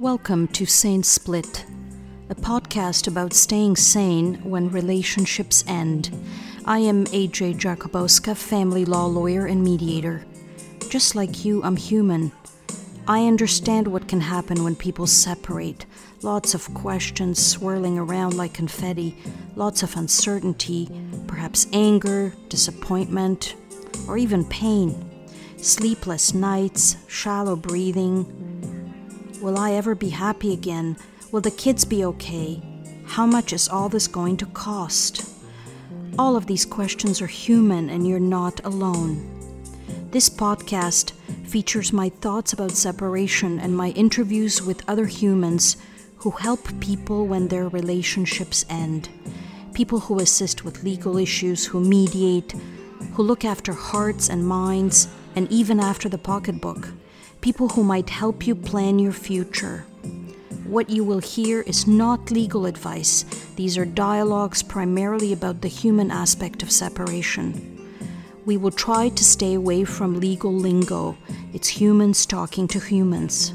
Welcome 0.00 0.48
to 0.48 0.66
Sane 0.66 1.04
Split, 1.04 1.64
a 2.28 2.34
podcast 2.34 3.06
about 3.06 3.32
staying 3.32 3.76
sane 3.76 4.42
when 4.42 4.68
relationships 4.68 5.62
end. 5.68 6.10
I 6.64 6.80
am 6.80 7.04
AJ 7.06 7.60
Jakubowska, 7.60 8.36
family 8.36 8.84
law 8.84 9.06
lawyer 9.06 9.46
and 9.46 9.62
mediator. 9.62 10.26
Just 10.88 11.14
like 11.14 11.44
you, 11.44 11.62
I'm 11.62 11.76
human. 11.76 12.32
I 13.06 13.28
understand 13.28 13.86
what 13.86 14.08
can 14.08 14.20
happen 14.20 14.64
when 14.64 14.74
people 14.74 15.06
separate. 15.06 15.86
Lots 16.22 16.54
of 16.54 16.74
questions 16.74 17.38
swirling 17.38 17.96
around 17.96 18.36
like 18.36 18.52
confetti, 18.52 19.16
lots 19.54 19.84
of 19.84 19.94
uncertainty, 19.96 20.90
perhaps 21.28 21.68
anger, 21.72 22.34
disappointment, 22.48 23.54
or 24.08 24.18
even 24.18 24.44
pain. 24.46 25.08
Sleepless 25.56 26.34
nights, 26.34 26.96
shallow 27.06 27.54
breathing. 27.54 28.43
Will 29.44 29.58
I 29.58 29.72
ever 29.72 29.94
be 29.94 30.08
happy 30.08 30.54
again? 30.54 30.96
Will 31.30 31.42
the 31.42 31.50
kids 31.50 31.84
be 31.84 32.02
okay? 32.02 32.62
How 33.04 33.26
much 33.26 33.52
is 33.52 33.68
all 33.68 33.90
this 33.90 34.06
going 34.06 34.38
to 34.38 34.46
cost? 34.46 35.30
All 36.18 36.34
of 36.34 36.46
these 36.46 36.64
questions 36.64 37.20
are 37.20 37.26
human, 37.26 37.90
and 37.90 38.08
you're 38.08 38.18
not 38.18 38.64
alone. 38.64 39.20
This 40.12 40.30
podcast 40.30 41.12
features 41.44 41.92
my 41.92 42.08
thoughts 42.08 42.54
about 42.54 42.70
separation 42.70 43.60
and 43.60 43.76
my 43.76 43.90
interviews 43.90 44.62
with 44.62 44.82
other 44.88 45.04
humans 45.04 45.76
who 46.16 46.30
help 46.30 46.80
people 46.80 47.26
when 47.26 47.48
their 47.48 47.68
relationships 47.68 48.64
end. 48.70 49.10
People 49.74 50.00
who 50.00 50.20
assist 50.20 50.64
with 50.64 50.84
legal 50.84 51.18
issues, 51.18 51.66
who 51.66 51.80
mediate, 51.80 52.54
who 53.12 53.22
look 53.22 53.44
after 53.44 53.74
hearts 53.74 54.30
and 54.30 54.48
minds, 54.48 55.06
and 55.36 55.52
even 55.52 55.80
after 55.80 56.08
the 56.08 56.16
pocketbook. 56.16 56.88
People 57.44 57.68
who 57.68 57.84
might 57.84 58.08
help 58.08 58.46
you 58.46 58.54
plan 58.54 58.98
your 58.98 59.12
future. 59.12 59.84
What 60.64 60.88
you 60.88 61.04
will 61.04 61.18
hear 61.18 61.60
is 61.60 61.86
not 61.86 62.30
legal 62.30 62.64
advice. 62.64 63.24
These 63.56 63.76
are 63.76 63.84
dialogues 63.84 64.62
primarily 64.62 65.30
about 65.30 65.60
the 65.60 65.68
human 65.68 66.10
aspect 66.10 66.62
of 66.62 66.70
separation. 66.70 67.52
We 68.46 68.56
will 68.56 68.70
try 68.70 69.10
to 69.10 69.22
stay 69.22 69.52
away 69.52 69.84
from 69.84 70.20
legal 70.20 70.54
lingo. 70.54 71.18
It's 71.52 71.68
humans 71.68 72.24
talking 72.24 72.66
to 72.68 72.80
humans. 72.80 73.52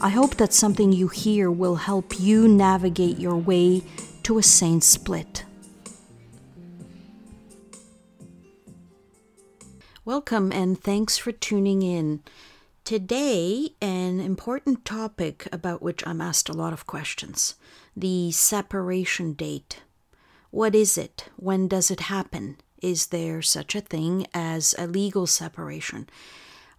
I 0.00 0.10
hope 0.10 0.36
that 0.36 0.52
something 0.52 0.92
you 0.92 1.08
hear 1.08 1.50
will 1.50 1.74
help 1.90 2.20
you 2.20 2.46
navigate 2.46 3.18
your 3.18 3.34
way 3.34 3.82
to 4.22 4.38
a 4.38 4.42
sane 4.44 4.82
split. 4.82 5.44
Welcome 10.04 10.52
and 10.52 10.80
thanks 10.80 11.18
for 11.18 11.32
tuning 11.32 11.82
in. 11.82 12.22
Today, 12.84 13.70
an 13.80 14.18
important 14.18 14.84
topic 14.84 15.46
about 15.52 15.80
which 15.80 16.04
I'm 16.06 16.20
asked 16.20 16.48
a 16.48 16.54
lot 16.54 16.72
of 16.72 16.86
questions 16.86 17.54
the 17.96 18.32
separation 18.32 19.34
date. 19.34 19.82
What 20.50 20.74
is 20.74 20.98
it? 20.98 21.28
When 21.36 21.68
does 21.68 21.90
it 21.92 22.00
happen? 22.00 22.56
Is 22.82 23.08
there 23.08 23.42
such 23.42 23.76
a 23.76 23.80
thing 23.80 24.26
as 24.34 24.74
a 24.76 24.88
legal 24.88 25.28
separation? 25.28 26.08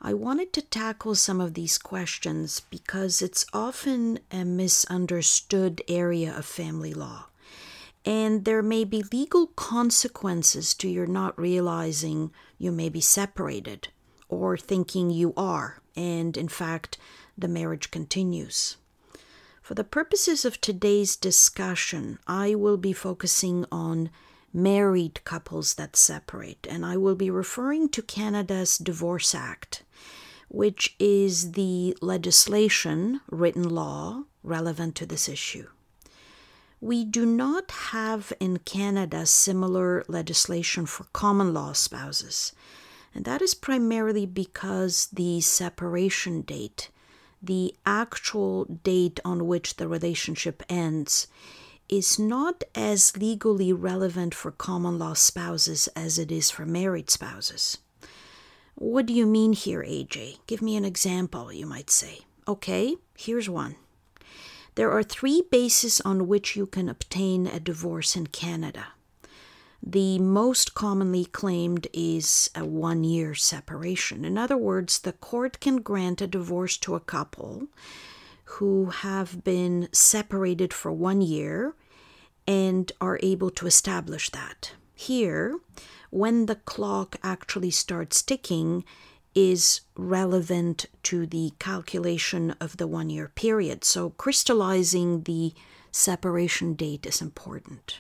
I 0.02 0.14
wanted 0.14 0.52
to 0.54 0.62
tackle 0.62 1.16
some 1.16 1.40
of 1.40 1.54
these 1.54 1.78
questions 1.78 2.60
because 2.70 3.22
it's 3.22 3.46
often 3.54 4.20
a 4.32 4.44
misunderstood 4.44 5.82
area 5.88 6.36
of 6.36 6.46
family 6.46 6.94
law. 6.94 7.28
And 8.04 8.44
there 8.44 8.64
may 8.64 8.84
be 8.84 9.04
legal 9.14 9.48
consequences 9.48 10.74
to 10.76 10.90
your 10.90 11.06
not 11.06 11.40
realizing 11.40 12.32
you 12.58 12.72
may 12.72 12.90
be 12.90 13.02
separated 13.02 13.90
or 14.32 14.58
thinking 14.58 15.12
you 15.12 15.34
are 15.38 15.82
and 15.96 16.38
in 16.38 16.48
fact, 16.48 16.98
the 17.38 17.48
marriage 17.48 17.92
continues. 17.92 18.78
For 19.62 19.74
the 19.76 19.84
purposes 19.84 20.46
of 20.46 20.60
today's 20.60 21.16
discussion, 21.16 22.20
I 22.28 22.56
will 22.56 22.78
be 22.78 22.94
focusing 22.94 23.66
on 23.72 24.10
married 24.54 25.24
couples 25.24 25.76
that 25.76 25.96
separate, 25.96 26.68
and 26.70 26.86
I 26.86 26.98
will 26.98 27.16
be 27.16 27.30
referring 27.30 27.90
to 27.90 28.02
Canada's 28.02 28.78
Divorce 28.78 29.34
Act, 29.34 29.84
which 30.50 30.96
is 31.00 31.54
the 31.54 31.96
legislation, 32.02 33.22
written 33.30 33.64
law, 33.70 34.24
relevant 34.44 34.96
to 34.96 35.06
this 35.06 35.30
issue. 35.30 35.68
We 36.82 37.06
do 37.06 37.26
not 37.26 37.70
have 37.72 38.34
in 38.40 38.58
Canada 38.60 39.26
similar 39.26 40.04
legislation 40.08 40.86
for 40.86 41.06
common 41.14 41.54
law 41.54 41.74
spouses. 41.74 42.54
And 43.14 43.26
that 43.26 43.42
is 43.42 43.54
primarily 43.54 44.26
because 44.26 45.08
the 45.12 45.42
separation 45.42 46.42
date, 46.42 46.90
the 47.42 47.76
actual 47.86 48.66
date 48.66 49.20
on 49.26 49.48
which 49.48 49.76
the 49.76 49.88
relationship 49.88 50.64
ends, 50.70 51.28
is 51.90 52.18
not 52.18 52.64
as 52.74 53.18
legally 53.18 53.74
relevant 53.74 54.34
for 54.34 54.52
common 54.52 54.98
law 54.98 55.14
spouses 55.14 55.88
as 55.96 56.18
it 56.18 56.32
is 56.32 56.50
for 56.50 56.66
married 56.66 57.10
spouses. 57.10 57.80
What 58.76 59.06
do 59.06 59.14
you 59.14 59.26
mean 59.26 59.54
here, 59.54 59.84
AJ? 59.84 60.40
Give 60.48 60.62
me 60.62 60.78
an 60.78 60.86
example, 60.86 61.52
you 61.52 61.66
might 61.66 61.90
say. 61.90 62.22
Okay, 62.48 62.96
here's 63.16 63.50
one. 63.50 63.76
There 64.76 64.92
are 64.92 65.04
three 65.04 65.44
bases 65.52 66.00
on 66.02 66.28
which 66.28 66.56
you 66.56 66.66
can 66.66 66.88
obtain 66.88 67.46
a 67.46 67.60
divorce 67.60 68.16
in 68.16 68.28
Canada. 68.28 68.88
The 69.84 70.20
most 70.20 70.76
commonly 70.76 71.26
claimed 71.26 71.88
is 71.92 72.52
a 72.56 72.64
one 72.64 73.04
year 73.04 73.34
separation. 73.34 74.24
In 74.24 74.38
other 74.38 74.58
words, 74.58 75.00
the 75.00 75.14
court 75.14 75.60
can 75.60 75.78
grant 75.78 76.22
a 76.22 76.28
divorce 76.28 76.78
to 76.78 76.96
a 76.96 77.00
couple 77.00 77.68
who 78.46 78.88
have 78.88 79.44
been 79.44 79.90
separated 79.92 80.74
for 80.74 80.92
one 80.92 81.22
year 81.22 81.74
and 82.48 82.92
are 83.02 83.20
able 83.24 83.50
to 83.52 83.66
establish 83.66 84.30
that. 84.30 84.74
Here, 84.94 85.60
when 86.10 86.46
the 86.46 86.56
clock 86.56 87.16
actually 87.24 87.72
starts 87.72 88.22
ticking, 88.22 88.84
is 89.34 89.82
relevant 89.96 90.86
to 91.04 91.26
the 91.26 91.54
calculation 91.58 92.52
of 92.60 92.78
the 92.78 92.88
one 92.88 93.10
year 93.10 93.30
period. 93.30 93.84
So, 93.84 94.10
crystallizing 94.12 95.24
the 95.24 95.54
separation 95.92 96.74
date 96.74 97.06
is 97.06 97.22
important. 97.22 98.00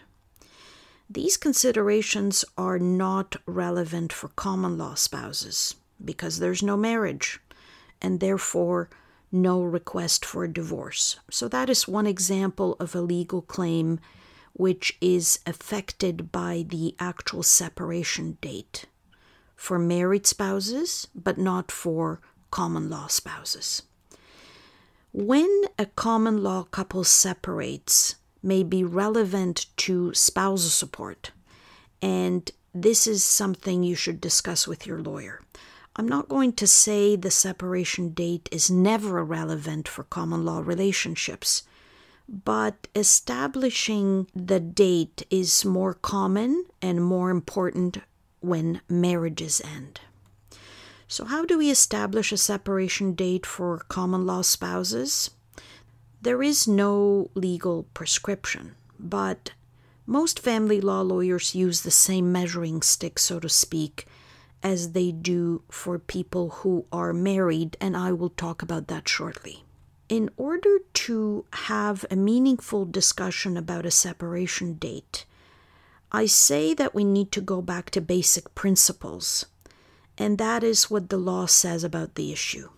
These 1.13 1.35
considerations 1.35 2.45
are 2.57 2.79
not 2.79 3.35
relevant 3.45 4.13
for 4.13 4.29
common 4.29 4.77
law 4.77 4.93
spouses 4.93 5.75
because 6.03 6.39
there's 6.39 6.63
no 6.63 6.77
marriage 6.77 7.37
and 8.01 8.21
therefore 8.21 8.89
no 9.29 9.61
request 9.61 10.23
for 10.23 10.45
a 10.45 10.53
divorce. 10.53 11.19
So, 11.29 11.49
that 11.49 11.69
is 11.69 11.85
one 11.85 12.07
example 12.07 12.77
of 12.79 12.95
a 12.95 13.01
legal 13.01 13.41
claim 13.41 13.99
which 14.53 14.97
is 15.01 15.39
affected 15.45 16.31
by 16.31 16.65
the 16.65 16.95
actual 16.97 17.43
separation 17.43 18.37
date 18.39 18.85
for 19.57 19.77
married 19.77 20.25
spouses, 20.25 21.09
but 21.13 21.37
not 21.37 21.73
for 21.73 22.21
common 22.51 22.89
law 22.89 23.07
spouses. 23.07 23.81
When 25.11 25.63
a 25.77 25.87
common 25.87 26.41
law 26.41 26.63
couple 26.63 27.03
separates, 27.03 28.15
may 28.43 28.63
be 28.63 28.83
relevant 28.83 29.67
to 29.77 30.13
spousal 30.13 30.69
support. 30.69 31.31
And 32.01 32.49
this 32.73 33.05
is 33.05 33.23
something 33.23 33.83
you 33.83 33.95
should 33.95 34.21
discuss 34.21 34.67
with 34.67 34.87
your 34.87 35.01
lawyer. 35.01 35.41
I'm 35.95 36.07
not 36.07 36.29
going 36.29 36.53
to 36.53 36.67
say 36.67 37.15
the 37.15 37.31
separation 37.31 38.13
date 38.13 38.47
is 38.51 38.71
never 38.71 39.23
relevant 39.23 39.87
for 39.87 40.03
common 40.03 40.45
law 40.45 40.59
relationships, 40.59 41.63
but 42.29 42.87
establishing 42.95 44.27
the 44.33 44.61
date 44.61 45.23
is 45.29 45.65
more 45.65 45.93
common 45.93 46.65
and 46.81 47.03
more 47.03 47.29
important 47.29 47.97
when 48.39 48.81
marriages 48.87 49.61
end. 49.61 49.99
So, 51.09 51.25
how 51.25 51.43
do 51.43 51.57
we 51.57 51.69
establish 51.69 52.31
a 52.31 52.37
separation 52.37 53.13
date 53.13 53.45
for 53.45 53.79
common 53.89 54.25
law 54.25 54.43
spouses? 54.43 55.31
There 56.23 56.43
is 56.43 56.67
no 56.67 57.31
legal 57.33 57.87
prescription, 57.95 58.75
but 58.99 59.53
most 60.05 60.39
family 60.39 60.79
law 60.79 61.01
lawyers 61.01 61.55
use 61.55 61.81
the 61.81 61.89
same 61.89 62.31
measuring 62.31 62.83
stick, 62.83 63.17
so 63.17 63.39
to 63.39 63.49
speak, 63.49 64.05
as 64.61 64.91
they 64.91 65.11
do 65.11 65.63
for 65.69 65.97
people 65.97 66.49
who 66.61 66.85
are 66.91 67.11
married, 67.11 67.75
and 67.81 67.97
I 67.97 68.11
will 68.11 68.29
talk 68.29 68.61
about 68.61 68.87
that 68.87 69.09
shortly. 69.09 69.63
In 70.09 70.29
order 70.37 70.79
to 70.93 71.45
have 71.53 72.05
a 72.11 72.15
meaningful 72.15 72.85
discussion 72.85 73.57
about 73.57 73.87
a 73.87 73.91
separation 73.91 74.75
date, 74.75 75.25
I 76.11 76.27
say 76.27 76.75
that 76.75 76.93
we 76.93 77.03
need 77.03 77.31
to 77.31 77.41
go 77.41 77.63
back 77.63 77.89
to 77.91 78.01
basic 78.01 78.53
principles, 78.53 79.47
and 80.19 80.37
that 80.37 80.63
is 80.63 80.91
what 80.91 81.09
the 81.09 81.17
law 81.17 81.47
says 81.47 81.83
about 81.83 82.13
the 82.13 82.31
issue. 82.31 82.69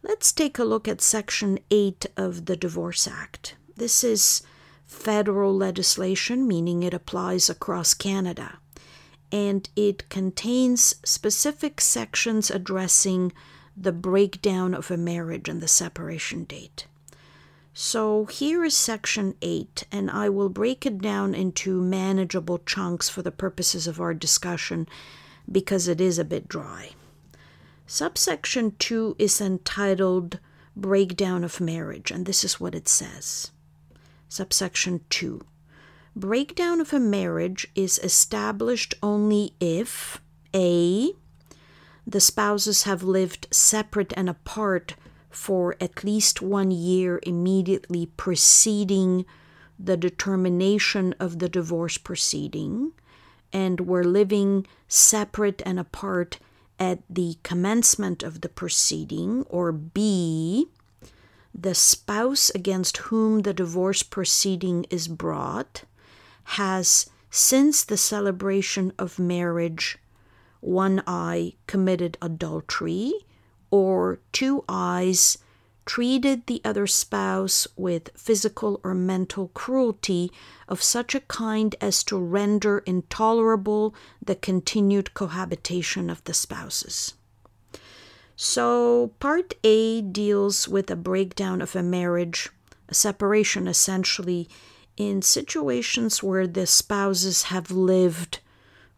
Let's 0.00 0.30
take 0.30 0.60
a 0.60 0.64
look 0.64 0.86
at 0.86 1.00
Section 1.00 1.58
8 1.72 2.06
of 2.16 2.46
the 2.46 2.56
Divorce 2.56 3.08
Act. 3.08 3.56
This 3.76 4.04
is 4.04 4.42
federal 4.86 5.56
legislation, 5.56 6.46
meaning 6.46 6.84
it 6.84 6.94
applies 6.94 7.50
across 7.50 7.94
Canada, 7.94 8.58
and 9.32 9.68
it 9.74 10.08
contains 10.08 10.94
specific 11.04 11.80
sections 11.80 12.48
addressing 12.48 13.32
the 13.76 13.90
breakdown 13.90 14.72
of 14.72 14.88
a 14.92 14.96
marriage 14.96 15.48
and 15.48 15.60
the 15.60 15.66
separation 15.66 16.44
date. 16.44 16.86
So 17.74 18.26
here 18.26 18.64
is 18.64 18.76
section 18.76 19.34
8, 19.42 19.82
and 19.90 20.12
I 20.12 20.28
will 20.28 20.48
break 20.48 20.86
it 20.86 20.98
down 20.98 21.34
into 21.34 21.82
manageable 21.82 22.58
chunks 22.58 23.08
for 23.08 23.22
the 23.22 23.32
purposes 23.32 23.88
of 23.88 24.00
our 24.00 24.14
discussion 24.14 24.88
because 25.50 25.88
it 25.88 26.00
is 26.00 26.20
a 26.20 26.24
bit 26.24 26.46
dry. 26.46 26.90
Subsection 27.90 28.76
2 28.78 29.16
is 29.18 29.40
entitled 29.40 30.40
Breakdown 30.76 31.42
of 31.42 31.58
Marriage, 31.58 32.10
and 32.10 32.26
this 32.26 32.44
is 32.44 32.60
what 32.60 32.74
it 32.74 32.86
says. 32.86 33.50
Subsection 34.28 35.00
2 35.08 35.40
Breakdown 36.14 36.82
of 36.82 36.92
a 36.92 37.00
marriage 37.00 37.66
is 37.74 37.98
established 38.00 38.92
only 39.02 39.54
if 39.58 40.20
A. 40.54 41.12
The 42.06 42.20
spouses 42.20 42.82
have 42.82 43.02
lived 43.02 43.48
separate 43.50 44.12
and 44.18 44.28
apart 44.28 44.94
for 45.30 45.74
at 45.80 46.04
least 46.04 46.42
one 46.42 46.70
year 46.70 47.20
immediately 47.22 48.04
preceding 48.18 49.24
the 49.78 49.96
determination 49.96 51.14
of 51.18 51.38
the 51.38 51.48
divorce 51.48 51.96
proceeding 51.96 52.92
and 53.50 53.80
were 53.80 54.04
living 54.04 54.66
separate 54.88 55.62
and 55.64 55.80
apart 55.80 56.38
at 56.78 57.00
the 57.10 57.36
commencement 57.42 58.22
of 58.22 58.40
the 58.40 58.48
proceeding, 58.48 59.42
or 59.48 59.72
B, 59.72 60.68
the 61.54 61.74
spouse 61.74 62.50
against 62.50 62.98
whom 62.98 63.42
the 63.42 63.54
divorce 63.54 64.02
proceeding 64.02 64.86
is 64.90 65.08
brought 65.08 65.84
has, 66.44 67.10
since 67.30 67.84
the 67.84 67.96
celebration 67.96 68.92
of 68.98 69.18
marriage, 69.18 69.98
one 70.60 71.02
i 71.06 71.52
committed 71.66 72.18
adultery 72.20 73.12
or 73.70 74.18
two 74.32 74.64
i's 74.68 75.38
treated 75.88 76.46
the 76.46 76.60
other 76.66 76.86
spouse 76.86 77.66
with 77.74 78.10
physical 78.14 78.78
or 78.84 78.92
mental 78.92 79.48
cruelty 79.54 80.30
of 80.68 80.82
such 80.82 81.14
a 81.14 81.20
kind 81.20 81.74
as 81.80 82.04
to 82.04 82.18
render 82.18 82.80
intolerable 82.80 83.94
the 84.22 84.34
continued 84.34 85.14
cohabitation 85.14 86.10
of 86.10 86.22
the 86.24 86.34
spouses. 86.34 87.14
So, 88.36 89.12
part 89.18 89.54
A 89.64 90.02
deals 90.02 90.68
with 90.68 90.90
a 90.90 90.94
breakdown 90.94 91.62
of 91.62 91.74
a 91.74 91.82
marriage, 91.82 92.50
a 92.90 92.94
separation 92.94 93.66
essentially, 93.66 94.46
in 94.98 95.22
situations 95.22 96.22
where 96.22 96.46
the 96.46 96.66
spouses 96.66 97.44
have 97.44 97.70
lived 97.70 98.40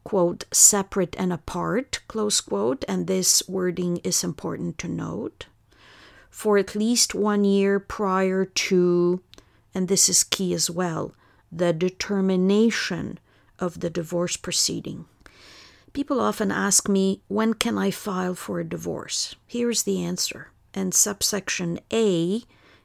quote, 0.02 0.44
separate 0.52 1.14
and 1.18 1.32
apart, 1.32 2.00
close 2.08 2.40
quote, 2.40 2.84
and 2.88 3.06
this 3.06 3.44
wording 3.48 3.98
is 3.98 4.24
important 4.24 4.76
to 4.78 4.88
note, 4.88 5.46
for 6.30 6.56
at 6.56 6.74
least 6.74 7.14
one 7.14 7.44
year 7.44 7.78
prior 7.78 8.44
to, 8.44 9.20
and 9.74 9.88
this 9.88 10.08
is 10.08 10.24
key 10.24 10.54
as 10.54 10.70
well, 10.70 11.14
the 11.52 11.72
determination 11.72 13.18
of 13.58 13.80
the 13.80 13.90
divorce 13.90 14.36
proceeding. 14.36 15.04
People 15.92 16.20
often 16.20 16.52
ask 16.52 16.88
me, 16.88 17.20
when 17.26 17.54
can 17.54 17.76
I 17.76 17.90
file 17.90 18.34
for 18.34 18.60
a 18.60 18.64
divorce? 18.64 19.34
Here's 19.46 19.82
the 19.82 20.02
answer, 20.02 20.52
and 20.72 20.94
subsection 20.94 21.80
A 21.92 22.42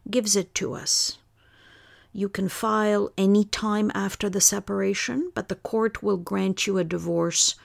gives 0.09 0.35
it 0.35 0.55
to 0.55 0.73
us. 0.73 1.19
You 2.11 2.29
can 2.29 2.49
file 2.49 3.11
any 3.17 3.45
time 3.45 3.91
after 3.93 4.29
the 4.29 4.41
separation, 4.41 5.31
but 5.35 5.49
the 5.49 5.55
court 5.55 6.01
will 6.01 6.17
grant 6.17 6.65
you 6.65 6.77
a 6.77 6.83
divorce 6.83 7.55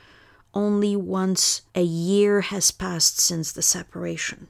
only 0.53 0.97
once 0.97 1.63
a 1.75 1.83
year 1.83 2.41
has 2.41 2.71
passed 2.71 3.21
since 3.21 3.53
the 3.53 3.63
separation. 3.63 4.49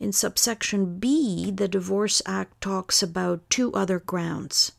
In 0.00 0.12
subsection 0.12 0.98
B, 0.98 1.50
the 1.50 1.68
Divorce 1.68 2.22
Act 2.24 2.60
talks 2.60 3.02
about 3.02 3.48
two 3.50 3.72
other 3.74 3.98
grounds, 3.98 4.72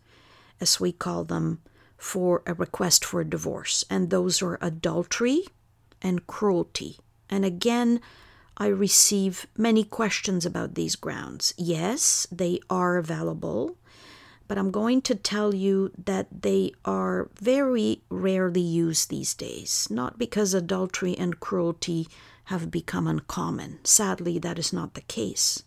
as 0.61 0.79
we 0.79 0.91
call 0.91 1.23
them, 1.23 1.61
for 1.97 2.41
a 2.45 2.53
request 2.53 3.03
for 3.03 3.21
a 3.21 3.29
divorce, 3.29 3.83
and 3.89 4.09
those 4.09 4.41
are 4.41 4.57
adultery 4.61 5.43
and 6.01 6.25
cruelty. 6.25 6.97
And 7.29 7.43
again, 7.43 7.99
I 8.57 8.67
receive 8.67 9.47
many 9.57 9.83
questions 9.83 10.45
about 10.45 10.75
these 10.75 10.95
grounds. 10.95 11.53
Yes, 11.57 12.25
they 12.31 12.59
are 12.69 12.97
available 12.97 13.77
but 14.49 14.57
I'm 14.57 14.71
going 14.71 15.03
to 15.03 15.13
tell 15.13 15.53
you 15.53 15.91
that 16.05 16.41
they 16.41 16.71
are 16.83 17.29
very 17.39 18.01
rarely 18.09 18.59
used 18.59 19.09
these 19.09 19.35
days, 19.35 19.87
not 19.91 20.17
because 20.17 20.55
adultery 20.55 21.15
and 21.15 21.39
cruelty 21.39 22.07
have 22.49 22.71
become 22.71 23.05
uncommon. 23.05 23.77
Sadly, 23.83 24.39
that 24.39 24.57
is 24.57 24.73
not 24.73 24.95
the 24.95 25.01
case. 25.01 25.61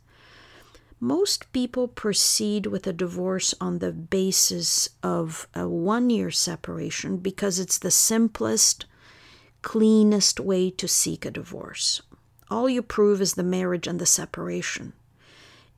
Most 0.99 1.53
people 1.53 1.87
proceed 1.87 2.67
with 2.67 2.89
a 2.89 2.93
divorce 2.93 3.55
on 3.61 3.79
the 3.79 3.93
basis 3.93 4.89
of 5.01 5.47
a 5.55 5.69
one 5.69 6.11
year 6.11 6.33
separation 6.33 7.19
because 7.19 7.61
it's 7.61 7.79
the 7.79 7.93
simplest, 7.93 8.87
cleanest 9.63 10.41
way 10.41 10.71
to 10.71 10.89
seek 10.89 11.25
a 11.25 11.31
divorce. 11.31 12.03
All 12.51 12.69
you 12.69 12.83
prove 12.83 13.21
is 13.21 13.35
the 13.35 13.45
marriage 13.45 13.87
and 13.87 14.01
the 14.01 14.07
separation. 14.07 14.93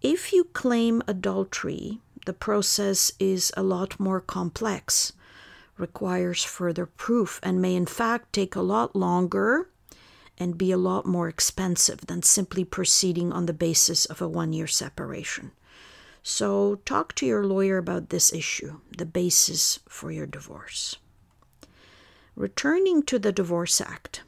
If 0.01 0.33
you 0.33 0.45
claim 0.45 1.03
adultery, 1.07 2.01
the 2.25 2.33
process 2.33 3.13
is 3.19 3.53
a 3.59 3.63
lot 3.63 4.01
more 4.01 4.23
complex, 4.23 5.13
requires 5.77 6.45
further 6.45 6.87
proof, 6.87 7.41
and 7.43 7.61
may 7.61 7.75
in 7.75 7.85
fact 7.85 8.33
take 8.33 8.57
a 8.57 8.63
lot 8.63 8.97
longer 8.97 9.69
and 10.39 10.59
be 10.59 10.73
a 10.73 10.77
lot 10.77 11.07
more 11.07 11.29
expensive 11.29 12.07
than 12.07 12.23
simply 12.23 12.65
proceeding 12.65 13.33
on 13.33 13.47
the 13.47 13.53
basis 13.53 14.05
of 14.07 14.21
a 14.21 14.29
one 14.29 14.53
year 14.53 14.67
separation. 14.67 15.53
So, 16.23 16.77
talk 16.87 17.15
to 17.17 17.27
your 17.27 17.45
lawyer 17.45 17.77
about 17.77 18.09
this 18.09 18.33
issue, 18.33 18.81
the 18.97 19.07
basis 19.07 19.81
for 19.89 20.11
your 20.11 20.27
divorce. 20.27 20.97
Returning 22.35 23.03
to 23.05 23.19
the 23.19 23.31
Divorce 23.31 23.81
Act, 23.81 24.23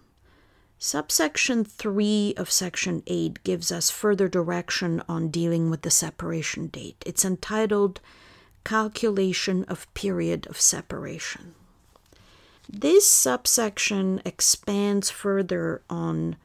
Subsection 0.79 1.65
3 1.65 2.35
of 2.37 2.51
Section 2.51 3.03
8 3.07 3.43
gives 3.43 3.73
us 3.73 3.91
further 3.91 4.29
direction 4.29 5.03
on 5.09 5.31
dealing 5.31 5.71
with 5.71 5.83
the 5.83 5.91
separation 5.91 6.67
date. 6.67 7.03
It's 7.07 7.25
entitled 7.25 8.01
Calculation 8.63 9.65
of 9.65 9.93
Period 9.95 10.47
of 10.49 10.61
Separation. 10.61 11.55
This 12.69 13.07
subsection 13.07 14.21
expands 14.25 15.09
further 15.11 15.83
on 15.89 16.37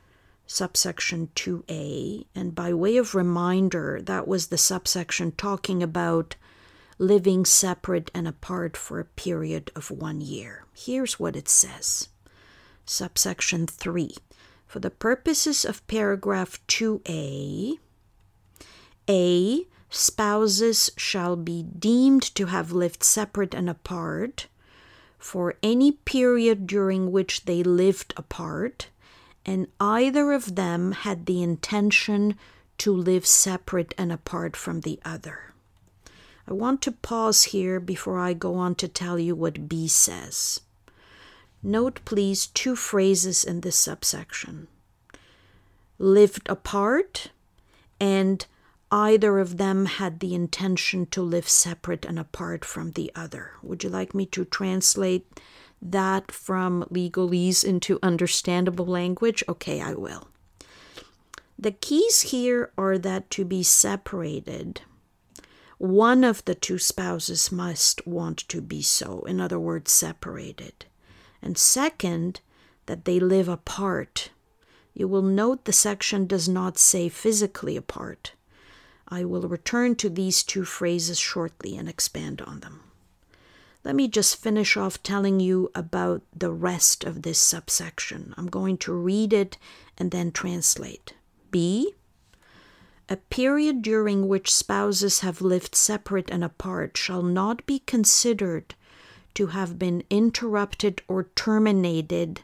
subsection 0.45 1.29
2a, 1.35 2.25
and 2.35 2.53
by 2.53 2.73
way 2.73 2.97
of 2.97 3.15
reminder, 3.15 4.01
that 4.03 4.27
was 4.27 4.47
the 4.47 4.57
subsection 4.57 5.31
talking 5.31 5.81
about 5.81 6.35
living 6.99 7.45
separate 7.45 8.11
and 8.13 8.27
apart 8.27 8.77
for 8.77 8.99
a 8.99 9.05
period 9.05 9.71
of 9.75 9.89
one 9.89 10.21
year. 10.21 10.65
Here's 10.73 11.19
what 11.19 11.35
it 11.35 11.49
says 11.49 12.09
subsection 12.85 13.65
3. 13.65 14.15
For 14.67 14.79
the 14.79 14.91
purposes 14.91 15.65
of 15.65 15.85
paragraph 15.87 16.59
2a, 16.67 17.77
a 19.09 19.67
spouses 19.89 20.91
shall 20.95 21.35
be 21.35 21.63
deemed 21.63 22.23
to 22.35 22.45
have 22.45 22.71
lived 22.71 23.03
separate 23.03 23.55
and 23.55 23.69
apart 23.69 24.47
for 25.21 25.55
any 25.63 25.91
period 25.91 26.67
during 26.67 27.11
which 27.11 27.45
they 27.45 27.63
lived 27.63 28.13
apart, 28.17 28.89
and 29.45 29.67
either 29.79 30.33
of 30.33 30.55
them 30.55 30.91
had 30.91 31.25
the 31.25 31.41
intention 31.41 32.35
to 32.77 32.91
live 32.91 33.25
separate 33.25 33.93
and 33.97 34.11
apart 34.11 34.57
from 34.57 34.81
the 34.81 34.99
other. 35.05 35.53
I 36.47 36.53
want 36.53 36.81
to 36.81 36.91
pause 36.91 37.43
here 37.43 37.79
before 37.79 38.19
I 38.19 38.33
go 38.33 38.55
on 38.55 38.75
to 38.75 38.87
tell 38.87 39.17
you 39.17 39.35
what 39.35 39.69
B 39.69 39.87
says. 39.87 40.59
Note, 41.63 41.99
please, 42.03 42.47
two 42.47 42.75
phrases 42.75 43.43
in 43.43 43.61
this 43.61 43.77
subsection 43.77 44.67
lived 45.99 46.49
apart, 46.49 47.29
and 47.99 48.45
either 48.91 49.39
of 49.39 49.57
them 49.57 49.85
had 49.85 50.19
the 50.19 50.35
intention 50.35 51.05
to 51.07 51.21
live 51.21 51.47
separate 51.47 52.05
and 52.05 52.19
apart 52.19 52.65
from 52.65 52.91
the 52.91 53.11
other. 53.15 53.51
Would 53.63 53.83
you 53.83 53.89
like 53.89 54.13
me 54.13 54.25
to 54.27 54.43
translate 54.43 55.39
that 55.81 56.31
from 56.31 56.83
legalese 56.91 57.63
into 57.63 57.99
understandable 58.03 58.85
language? 58.85 59.43
Okay, 59.47 59.81
I 59.81 59.93
will. 59.93 60.27
The 61.57 61.71
keys 61.71 62.21
here 62.21 62.71
are 62.77 62.97
that 62.97 63.29
to 63.31 63.45
be 63.45 63.63
separated, 63.63 64.81
one 65.77 66.23
of 66.23 66.43
the 66.45 66.55
two 66.55 66.77
spouses 66.77 67.51
must 67.51 68.05
want 68.05 68.37
to 68.49 68.61
be 68.61 68.81
so, 68.81 69.21
in 69.21 69.39
other 69.39 69.59
words, 69.59 69.91
separated 69.91 70.85
and 71.41 71.57
second, 71.57 72.41
that 72.85 73.05
they 73.05 73.19
live 73.19 73.47
apart. 73.47 74.29
You 74.93 75.07
will 75.07 75.21
note 75.21 75.65
the 75.65 75.73
section 75.73 76.27
does 76.27 76.49
not 76.49 76.77
say 76.77 77.09
physically 77.09 77.77
apart. 77.77 78.33
I 79.11 79.25
will 79.25 79.41
return 79.41 79.95
to 79.95 80.09
these 80.09 80.41
two 80.41 80.63
phrases 80.63 81.19
shortly 81.19 81.75
and 81.75 81.89
expand 81.89 82.41
on 82.41 82.61
them. 82.61 82.79
Let 83.83 83.95
me 83.95 84.07
just 84.07 84.37
finish 84.37 84.77
off 84.77 85.03
telling 85.03 85.41
you 85.41 85.69
about 85.75 86.21
the 86.33 86.51
rest 86.51 87.03
of 87.03 87.23
this 87.23 87.39
subsection. 87.39 88.33
I'm 88.37 88.47
going 88.47 88.77
to 88.79 88.93
read 88.93 89.33
it 89.33 89.57
and 89.97 90.11
then 90.11 90.31
translate. 90.31 91.13
B. 91.49 91.95
A 93.09 93.17
period 93.17 93.81
during 93.81 94.29
which 94.29 94.53
spouses 94.53 95.19
have 95.19 95.41
lived 95.41 95.75
separate 95.75 96.29
and 96.31 96.43
apart 96.43 96.95
shall 96.95 97.23
not 97.23 97.65
be 97.65 97.79
considered 97.79 98.75
to 99.33 99.47
have 99.47 99.77
been 99.77 100.03
interrupted 100.09 101.01
or 101.09 101.23
terminated, 101.35 102.41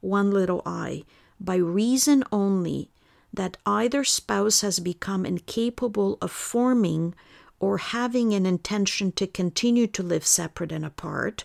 one 0.00 0.32
little 0.32 0.62
i, 0.66 1.04
by 1.38 1.56
reason 1.56 2.24
only 2.32 2.90
that 3.34 3.56
either 3.66 4.04
spouse 4.04 4.60
has 4.60 4.78
become 4.78 5.26
incapable 5.26 6.18
of 6.22 6.30
forming 6.30 7.14
or 7.58 7.78
having 7.78 8.32
an 8.32 8.46
intention 8.46 9.10
to 9.12 9.26
continue 9.26 9.86
to 9.86 10.02
live 10.02 10.26
separate 10.26 10.72
and 10.72 10.84
apart, 10.84 11.44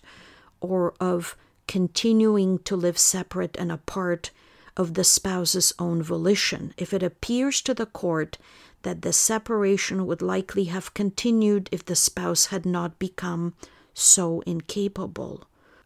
or 0.61 0.93
of 0.99 1.35
continuing 1.67 2.59
to 2.59 2.75
live 2.75 2.97
separate 2.97 3.55
and 3.57 3.71
apart 3.71 4.31
of 4.75 4.93
the 4.93 5.03
spouse's 5.03 5.73
own 5.77 6.01
volition 6.01 6.73
if 6.77 6.93
it 6.93 7.03
appears 7.03 7.61
to 7.61 7.73
the 7.73 7.85
court 7.85 8.37
that 8.83 9.01
the 9.01 9.13
separation 9.13 10.05
would 10.07 10.21
likely 10.21 10.65
have 10.65 10.93
continued 10.93 11.69
if 11.71 11.83
the 11.85 11.95
spouse 11.95 12.47
had 12.47 12.65
not 12.65 12.97
become 12.97 13.53
so 13.93 14.41
incapable. 14.41 15.43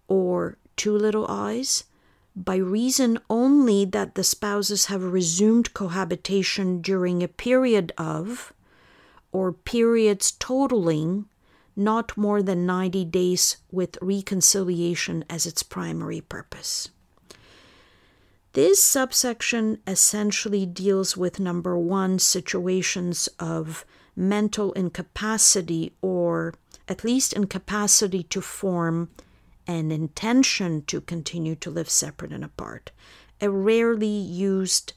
Or, 0.07 0.57
two 0.75 0.95
little 0.95 1.27
i's, 1.27 1.85
by 2.35 2.55
reason 2.55 3.19
only 3.29 3.85
that 3.85 4.15
the 4.15 4.23
spouses 4.23 4.85
have 4.85 5.03
resumed 5.03 5.73
cohabitation 5.73 6.81
during 6.81 7.21
a 7.21 7.27
period 7.27 7.91
of, 7.97 8.53
or 9.31 9.51
periods 9.51 10.31
totaling, 10.31 11.25
not 11.75 12.17
more 12.17 12.41
than 12.41 12.65
90 12.65 13.05
days 13.05 13.57
with 13.71 13.97
reconciliation 14.01 15.23
as 15.29 15.45
its 15.45 15.63
primary 15.63 16.21
purpose. 16.21 16.89
This 18.53 18.83
subsection 18.83 19.79
essentially 19.87 20.65
deals 20.67 21.17
with 21.17 21.39
number 21.39 21.77
one, 21.77 22.19
situations 22.19 23.27
of 23.39 23.83
mental 24.15 24.71
incapacity 24.73 25.93
or 26.01 26.53
at 26.87 27.03
least 27.03 27.33
incapacity 27.33 28.21
to 28.23 28.41
form 28.41 29.09
an 29.67 29.91
intention 29.91 30.83
to 30.87 31.01
continue 31.01 31.55
to 31.55 31.69
live 31.69 31.89
separate 31.89 32.31
and 32.31 32.43
apart. 32.43 32.91
A 33.41 33.49
rarely 33.49 34.07
used 34.07 34.93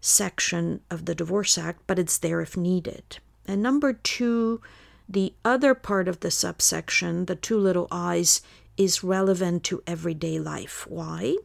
section 0.00 0.80
of 0.90 1.04
the 1.04 1.14
Divorce 1.14 1.56
Act, 1.56 1.80
but 1.86 1.98
it's 1.98 2.18
there 2.18 2.40
if 2.40 2.56
needed. 2.56 3.18
And 3.46 3.62
number 3.62 3.92
two, 3.92 4.60
the 5.08 5.34
other 5.44 5.74
part 5.74 6.08
of 6.08 6.20
the 6.20 6.30
subsection, 6.30 7.26
the 7.26 7.36
two 7.36 7.58
little 7.58 7.88
i's, 7.90 8.42
is 8.76 9.04
relevant 9.04 9.64
to 9.64 9.82
everyday 9.86 10.38
life. 10.38 10.86
Why? 10.88 11.36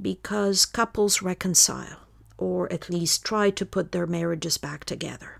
because 0.00 0.64
couples 0.64 1.22
reconcile, 1.22 2.00
or 2.36 2.72
at 2.72 2.90
least 2.90 3.24
try 3.24 3.50
to 3.50 3.66
put 3.66 3.92
their 3.92 4.06
marriages 4.06 4.58
back 4.58 4.84
together. 4.84 5.37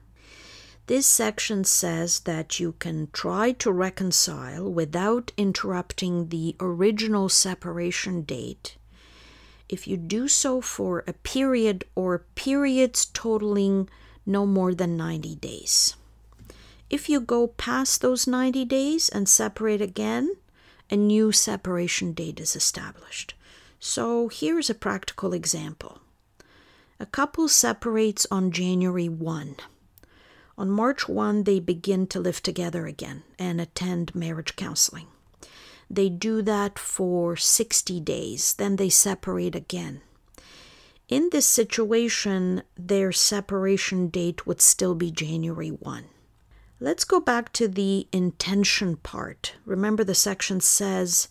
This 0.88 1.06
section 1.06 1.64
says 1.64 2.20
that 2.20 2.58
you 2.58 2.72
can 2.78 3.10
try 3.12 3.52
to 3.52 3.70
reconcile 3.70 4.72
without 4.72 5.32
interrupting 5.36 6.30
the 6.30 6.56
original 6.60 7.28
separation 7.28 8.22
date 8.22 8.78
if 9.68 9.86
you 9.86 9.98
do 9.98 10.28
so 10.28 10.62
for 10.62 11.04
a 11.06 11.12
period 11.12 11.84
or 11.94 12.24
periods 12.34 13.04
totaling 13.04 13.90
no 14.24 14.46
more 14.46 14.74
than 14.74 14.96
90 14.96 15.34
days. 15.34 15.94
If 16.88 17.10
you 17.10 17.20
go 17.20 17.48
past 17.48 18.00
those 18.00 18.26
90 18.26 18.64
days 18.64 19.10
and 19.10 19.28
separate 19.28 19.82
again, 19.82 20.36
a 20.90 20.96
new 20.96 21.32
separation 21.32 22.14
date 22.14 22.40
is 22.40 22.56
established. 22.56 23.34
So 23.78 24.28
here's 24.28 24.70
a 24.70 24.74
practical 24.74 25.34
example. 25.34 26.00
A 26.98 27.04
couple 27.04 27.46
separates 27.46 28.26
on 28.30 28.50
January 28.50 29.10
1. 29.10 29.56
On 30.58 30.68
March 30.68 31.08
1, 31.08 31.44
they 31.44 31.60
begin 31.60 32.08
to 32.08 32.18
live 32.18 32.42
together 32.42 32.88
again 32.88 33.22
and 33.38 33.60
attend 33.60 34.12
marriage 34.12 34.56
counseling. 34.56 35.06
They 35.88 36.08
do 36.08 36.42
that 36.42 36.80
for 36.80 37.36
60 37.36 38.00
days, 38.00 38.54
then 38.54 38.74
they 38.74 38.88
separate 38.88 39.54
again. 39.54 40.00
In 41.08 41.28
this 41.30 41.46
situation, 41.46 42.64
their 42.76 43.12
separation 43.12 44.08
date 44.08 44.48
would 44.48 44.60
still 44.60 44.96
be 44.96 45.12
January 45.12 45.68
1. 45.70 46.06
Let's 46.80 47.04
go 47.04 47.20
back 47.20 47.52
to 47.52 47.68
the 47.68 48.08
intention 48.10 48.96
part. 48.96 49.54
Remember, 49.64 50.02
the 50.02 50.14
section 50.14 50.60
says 50.60 51.28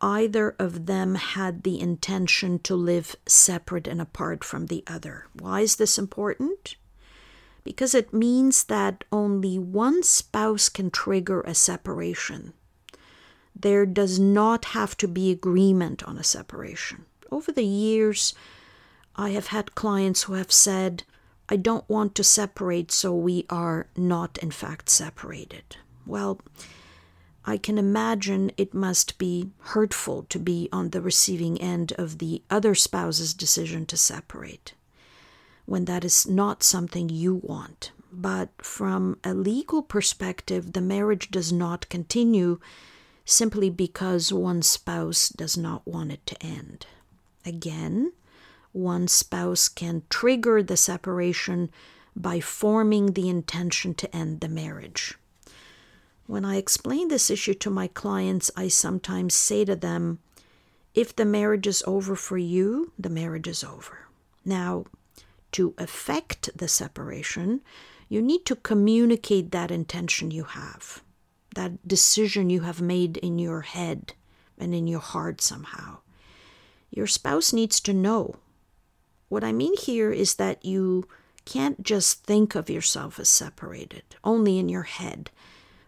either 0.00 0.56
of 0.58 0.86
them 0.86 1.14
had 1.14 1.62
the 1.62 1.78
intention 1.78 2.58
to 2.60 2.74
live 2.74 3.14
separate 3.24 3.86
and 3.86 4.00
apart 4.00 4.42
from 4.42 4.66
the 4.66 4.82
other. 4.88 5.26
Why 5.32 5.60
is 5.60 5.76
this 5.76 5.96
important? 5.96 6.74
Because 7.68 7.94
it 7.94 8.14
means 8.14 8.64
that 8.64 9.04
only 9.12 9.58
one 9.58 10.02
spouse 10.02 10.70
can 10.70 10.90
trigger 10.90 11.42
a 11.42 11.54
separation. 11.54 12.54
There 13.54 13.84
does 13.84 14.18
not 14.18 14.64
have 14.76 14.96
to 14.96 15.06
be 15.06 15.30
agreement 15.30 16.02
on 16.02 16.16
a 16.16 16.24
separation. 16.24 17.04
Over 17.30 17.52
the 17.52 17.66
years, 17.66 18.32
I 19.16 19.30
have 19.30 19.48
had 19.48 19.74
clients 19.74 20.22
who 20.22 20.32
have 20.32 20.50
said, 20.50 21.02
I 21.50 21.56
don't 21.56 21.86
want 21.90 22.14
to 22.14 22.24
separate, 22.24 22.90
so 22.90 23.14
we 23.14 23.44
are 23.50 23.88
not 23.94 24.38
in 24.38 24.50
fact 24.50 24.88
separated. 24.88 25.76
Well, 26.06 26.40
I 27.44 27.58
can 27.58 27.76
imagine 27.76 28.50
it 28.56 28.72
must 28.72 29.18
be 29.18 29.50
hurtful 29.58 30.22
to 30.30 30.38
be 30.38 30.70
on 30.72 30.88
the 30.88 31.02
receiving 31.02 31.60
end 31.60 31.92
of 31.98 32.16
the 32.16 32.40
other 32.48 32.74
spouse's 32.74 33.34
decision 33.34 33.84
to 33.86 33.98
separate 33.98 34.72
when 35.68 35.84
that 35.84 36.02
is 36.02 36.26
not 36.26 36.62
something 36.62 37.10
you 37.10 37.34
want. 37.34 37.92
But 38.10 38.48
from 38.56 39.18
a 39.22 39.34
legal 39.34 39.82
perspective, 39.82 40.72
the 40.72 40.80
marriage 40.80 41.30
does 41.30 41.52
not 41.52 41.90
continue 41.90 42.58
simply 43.26 43.68
because 43.68 44.32
one 44.32 44.62
spouse 44.62 45.28
does 45.28 45.58
not 45.58 45.86
want 45.86 46.12
it 46.12 46.24
to 46.24 46.42
end. 46.42 46.86
Again, 47.44 48.12
one 48.72 49.08
spouse 49.08 49.68
can 49.68 50.04
trigger 50.08 50.62
the 50.62 50.78
separation 50.78 51.70
by 52.16 52.40
forming 52.40 53.12
the 53.12 53.28
intention 53.28 53.92
to 53.92 54.16
end 54.16 54.40
the 54.40 54.48
marriage. 54.48 55.18
When 56.26 56.46
I 56.46 56.56
explain 56.56 57.08
this 57.08 57.30
issue 57.30 57.54
to 57.54 57.68
my 57.68 57.88
clients, 57.88 58.50
I 58.56 58.68
sometimes 58.68 59.34
say 59.34 59.66
to 59.66 59.76
them, 59.76 60.20
if 60.94 61.14
the 61.14 61.26
marriage 61.26 61.66
is 61.66 61.84
over 61.86 62.16
for 62.16 62.38
you, 62.38 62.92
the 62.98 63.10
marriage 63.10 63.46
is 63.46 63.62
over. 63.62 64.08
Now, 64.46 64.86
to 65.52 65.74
effect 65.78 66.50
the 66.56 66.68
separation, 66.68 67.60
you 68.08 68.22
need 68.22 68.44
to 68.46 68.56
communicate 68.56 69.50
that 69.50 69.70
intention 69.70 70.30
you 70.30 70.44
have, 70.44 71.02
that 71.54 71.86
decision 71.86 72.50
you 72.50 72.60
have 72.60 72.80
made 72.80 73.16
in 73.18 73.38
your 73.38 73.62
head 73.62 74.14
and 74.58 74.74
in 74.74 74.86
your 74.86 75.00
heart 75.00 75.40
somehow. 75.40 75.98
Your 76.90 77.06
spouse 77.06 77.52
needs 77.52 77.80
to 77.80 77.92
know. 77.92 78.36
What 79.28 79.44
I 79.44 79.52
mean 79.52 79.76
here 79.76 80.10
is 80.10 80.36
that 80.36 80.64
you 80.64 81.06
can't 81.44 81.82
just 81.82 82.24
think 82.24 82.54
of 82.54 82.70
yourself 82.70 83.18
as 83.18 83.28
separated, 83.28 84.02
only 84.24 84.58
in 84.58 84.68
your 84.68 84.82
head 84.82 85.30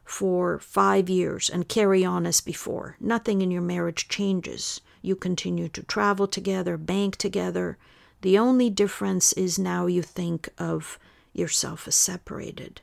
for 0.04 0.58
five 0.58 1.08
years 1.08 1.48
and 1.48 1.68
carry 1.68 2.04
on 2.04 2.26
as 2.26 2.40
before. 2.40 2.96
Nothing 2.98 3.42
in 3.42 3.50
your 3.50 3.62
marriage 3.62 4.08
changes. 4.08 4.80
You 5.02 5.16
continue 5.16 5.68
to 5.68 5.82
travel 5.82 6.26
together, 6.26 6.76
bank 6.76 7.16
together. 7.16 7.78
The 8.22 8.38
only 8.38 8.70
difference 8.70 9.32
is 9.32 9.58
now 9.58 9.86
you 9.86 10.02
think 10.02 10.48
of 10.58 10.98
yourself 11.32 11.88
as 11.88 11.94
separated. 11.94 12.80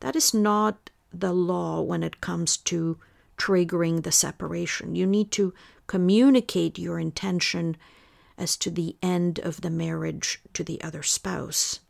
That 0.00 0.16
is 0.16 0.34
not 0.34 0.90
the 1.12 1.32
law 1.32 1.80
when 1.80 2.02
it 2.02 2.20
comes 2.20 2.56
to 2.58 2.98
triggering 3.36 4.02
the 4.02 4.12
separation. 4.12 4.94
You 4.94 5.06
need 5.06 5.30
to 5.32 5.54
communicate 5.86 6.78
your 6.78 6.98
intention 6.98 7.76
as 8.36 8.56
to 8.58 8.70
the 8.70 8.96
end 9.02 9.38
of 9.38 9.60
the 9.60 9.70
marriage 9.70 10.40
to 10.52 10.64
the 10.64 10.82
other 10.82 11.02
spouse. 11.02 11.80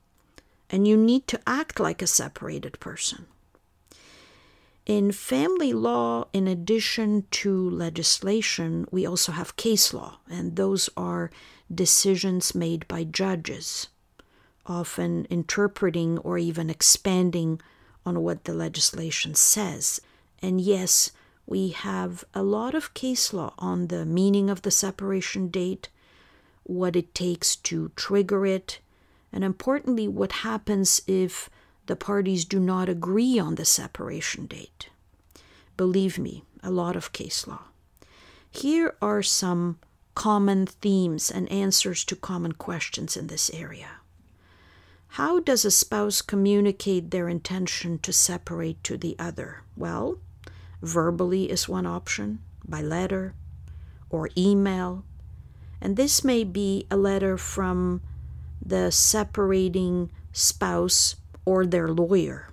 And 0.71 0.87
you 0.87 0.97
need 0.97 1.27
to 1.29 1.41
act 1.47 1.81
like 1.81 2.03
a 2.03 2.07
separated 2.07 2.79
person. 2.81 3.27
In 4.87 5.13
family 5.13 5.73
law, 5.73 6.27
in 6.35 6.47
addition 6.47 7.25
to 7.31 7.71
legislation, 7.71 8.87
we 8.91 9.07
also 9.07 9.33
have 9.33 9.57
case 9.57 9.95
law, 9.95 10.19
and 10.29 10.57
those 10.57 10.91
are 10.97 11.31
decisions 11.73 12.55
made 12.55 12.87
by 12.89 13.05
judges, 13.05 13.89
often 14.67 15.27
interpreting 15.31 16.19
or 16.19 16.39
even 16.39 16.71
expanding 16.71 17.61
on 18.07 18.23
what 18.23 18.45
the 18.45 18.55
legislation 18.55 19.35
says. 19.35 20.01
And 20.43 20.61
yes, 20.61 21.11
we 21.47 21.69
have 21.71 22.25
a 22.35 22.43
lot 22.43 22.75
of 22.75 22.95
case 22.95 23.33
law 23.33 23.55
on 23.59 23.89
the 23.89 24.05
meaning 24.05 24.51
of 24.51 24.63
the 24.63 24.71
separation 24.71 25.49
date, 25.49 25.89
what 26.63 26.97
it 26.97 27.15
takes 27.15 27.57
to 27.57 27.93
trigger 27.97 28.47
it, 28.47 28.81
and 29.33 29.45
importantly, 29.45 30.09
what 30.09 30.33
happens 30.33 31.03
if 31.07 31.51
the 31.87 31.97
parties 31.97 32.45
do 32.45 32.59
not 32.59 32.89
agree 32.89 33.39
on 33.39 33.57
the 33.57 33.65
separation 33.65 34.47
date. 34.47 34.89
Believe 35.77 36.19
me, 36.19 36.45
a 36.63 36.71
lot 36.71 36.97
of 36.97 37.13
case 37.13 37.47
law. 37.47 37.65
Here 38.51 38.95
are 39.03 39.23
some 39.23 39.79
common 40.15 40.67
themes 40.67 41.31
and 41.31 41.51
answers 41.51 42.05
to 42.05 42.17
common 42.17 42.53
questions 42.53 43.17
in 43.17 43.27
this 43.27 43.51
area. 43.51 44.01
How 45.09 45.39
does 45.39 45.65
a 45.65 45.71
spouse 45.71 46.23
communicate 46.23 47.11
their 47.11 47.29
intention 47.29 47.99
to 48.01 48.13
separate 48.13 48.83
to 48.85 48.97
the 48.97 49.15
other? 49.19 49.63
Well, 49.77 50.19
verbally 50.83 51.51
is 51.51 51.69
one 51.69 51.87
option, 51.87 52.41
by 52.67 52.83
letter 52.83 53.35
or 54.11 54.31
email. 54.37 55.05
And 55.81 55.97
this 55.97 56.25
may 56.25 56.45
be 56.45 56.87
a 56.91 56.97
letter 56.97 57.37
from 57.37 58.01
the 58.65 58.91
separating 58.91 60.11
spouse 60.33 61.17
or 61.45 61.67
their 61.67 61.89
lawyer. 61.89 62.49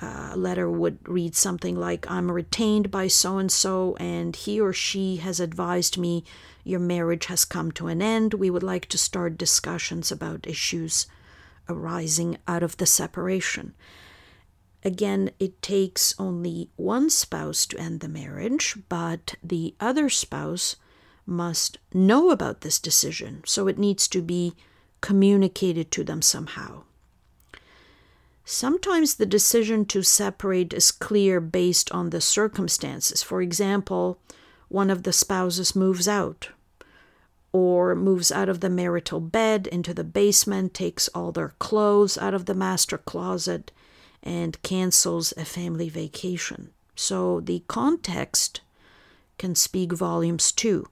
Uh, 0.00 0.30
a 0.32 0.36
letter 0.36 0.70
would 0.70 0.98
read 1.08 1.34
something 1.34 1.74
like 1.74 2.10
I'm 2.10 2.30
retained 2.30 2.90
by 2.90 3.08
so 3.08 3.38
and 3.38 3.50
so, 3.50 3.96
and 3.98 4.36
he 4.36 4.60
or 4.60 4.72
she 4.72 5.16
has 5.16 5.40
advised 5.40 5.96
me 5.96 6.24
your 6.64 6.80
marriage 6.80 7.26
has 7.26 7.44
come 7.44 7.70
to 7.72 7.86
an 7.86 8.02
end. 8.02 8.34
We 8.34 8.50
would 8.50 8.62
like 8.62 8.86
to 8.86 8.98
start 8.98 9.38
discussions 9.38 10.10
about 10.12 10.46
issues 10.46 11.06
arising 11.68 12.38
out 12.46 12.62
of 12.62 12.76
the 12.76 12.86
separation. 12.86 13.74
Again, 14.84 15.30
it 15.38 15.62
takes 15.62 16.14
only 16.18 16.70
one 16.76 17.08
spouse 17.10 17.66
to 17.66 17.78
end 17.78 18.00
the 18.00 18.08
marriage, 18.08 18.76
but 18.88 19.34
the 19.42 19.74
other 19.80 20.08
spouse 20.08 20.76
must 21.24 21.78
know 21.92 22.30
about 22.30 22.60
this 22.60 22.78
decision, 22.78 23.42
so 23.46 23.66
it 23.66 23.78
needs 23.78 24.06
to 24.08 24.22
be 24.22 24.54
communicated 25.00 25.90
to 25.92 26.04
them 26.04 26.22
somehow. 26.22 26.82
Sometimes 28.48 29.16
the 29.16 29.26
decision 29.26 29.84
to 29.86 30.04
separate 30.04 30.72
is 30.72 30.92
clear 30.92 31.40
based 31.40 31.90
on 31.90 32.10
the 32.10 32.20
circumstances. 32.20 33.20
For 33.20 33.42
example, 33.42 34.20
one 34.68 34.88
of 34.88 35.02
the 35.02 35.12
spouses 35.12 35.74
moves 35.74 36.06
out 36.06 36.50
or 37.52 37.96
moves 37.96 38.30
out 38.30 38.48
of 38.48 38.60
the 38.60 38.70
marital 38.70 39.18
bed 39.18 39.66
into 39.66 39.92
the 39.92 40.04
basement, 40.04 40.74
takes 40.74 41.08
all 41.08 41.32
their 41.32 41.54
clothes 41.58 42.16
out 42.16 42.34
of 42.34 42.46
the 42.46 42.54
master 42.54 42.98
closet, 42.98 43.72
and 44.22 44.62
cancels 44.62 45.34
a 45.36 45.44
family 45.44 45.88
vacation. 45.88 46.70
So 46.94 47.40
the 47.40 47.64
context 47.66 48.60
can 49.38 49.56
speak 49.56 49.90
volumes 49.90 50.52
too. 50.52 50.86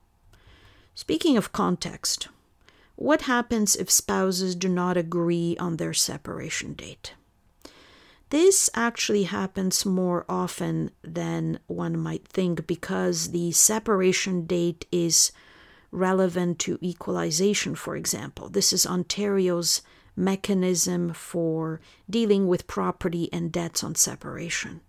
Speaking 0.97 1.37
of 1.37 1.53
context, 1.53 2.27
what 2.97 3.23
happens 3.23 3.77
if 3.77 3.93
spouses 3.93 4.57
do 4.57 4.69
not 4.69 4.97
agree 4.97 5.57
on 5.61 5.77
their 5.77 5.95
separation 5.95 6.73
date? 6.73 7.13
This 8.35 8.69
actually 8.75 9.23
happens 9.23 9.87
more 9.87 10.25
often 10.29 10.91
than 11.05 11.61
one 11.69 11.97
might 11.97 12.27
think 12.27 12.67
because 12.67 13.31
the 13.31 13.53
separation 13.53 14.45
date 14.45 14.87
is 14.91 15.31
relevant 15.93 16.59
to 16.59 16.77
equalization, 16.83 17.77
for 17.77 17.95
example. 17.95 18.49
This 18.49 18.73
is 18.73 18.87
Ontario's 18.87 19.83
mechanism 20.17 21.13
for 21.13 21.81
dealing 22.11 22.49
with 22.49 22.67
property 22.67 23.33
and 23.33 23.53
debts 23.53 23.85
on 23.85 23.95
separation. 23.95 24.81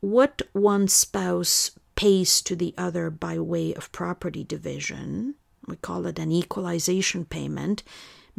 What 0.00 0.42
one 0.52 0.88
spouse 0.88 1.70
pays 1.94 2.42
to 2.42 2.56
the 2.56 2.74
other 2.76 3.08
by 3.08 3.38
way 3.38 3.72
of 3.72 3.92
property 3.92 4.42
division, 4.42 5.36
we 5.68 5.76
call 5.76 6.06
it 6.06 6.18
an 6.18 6.32
equalization 6.32 7.24
payment, 7.24 7.84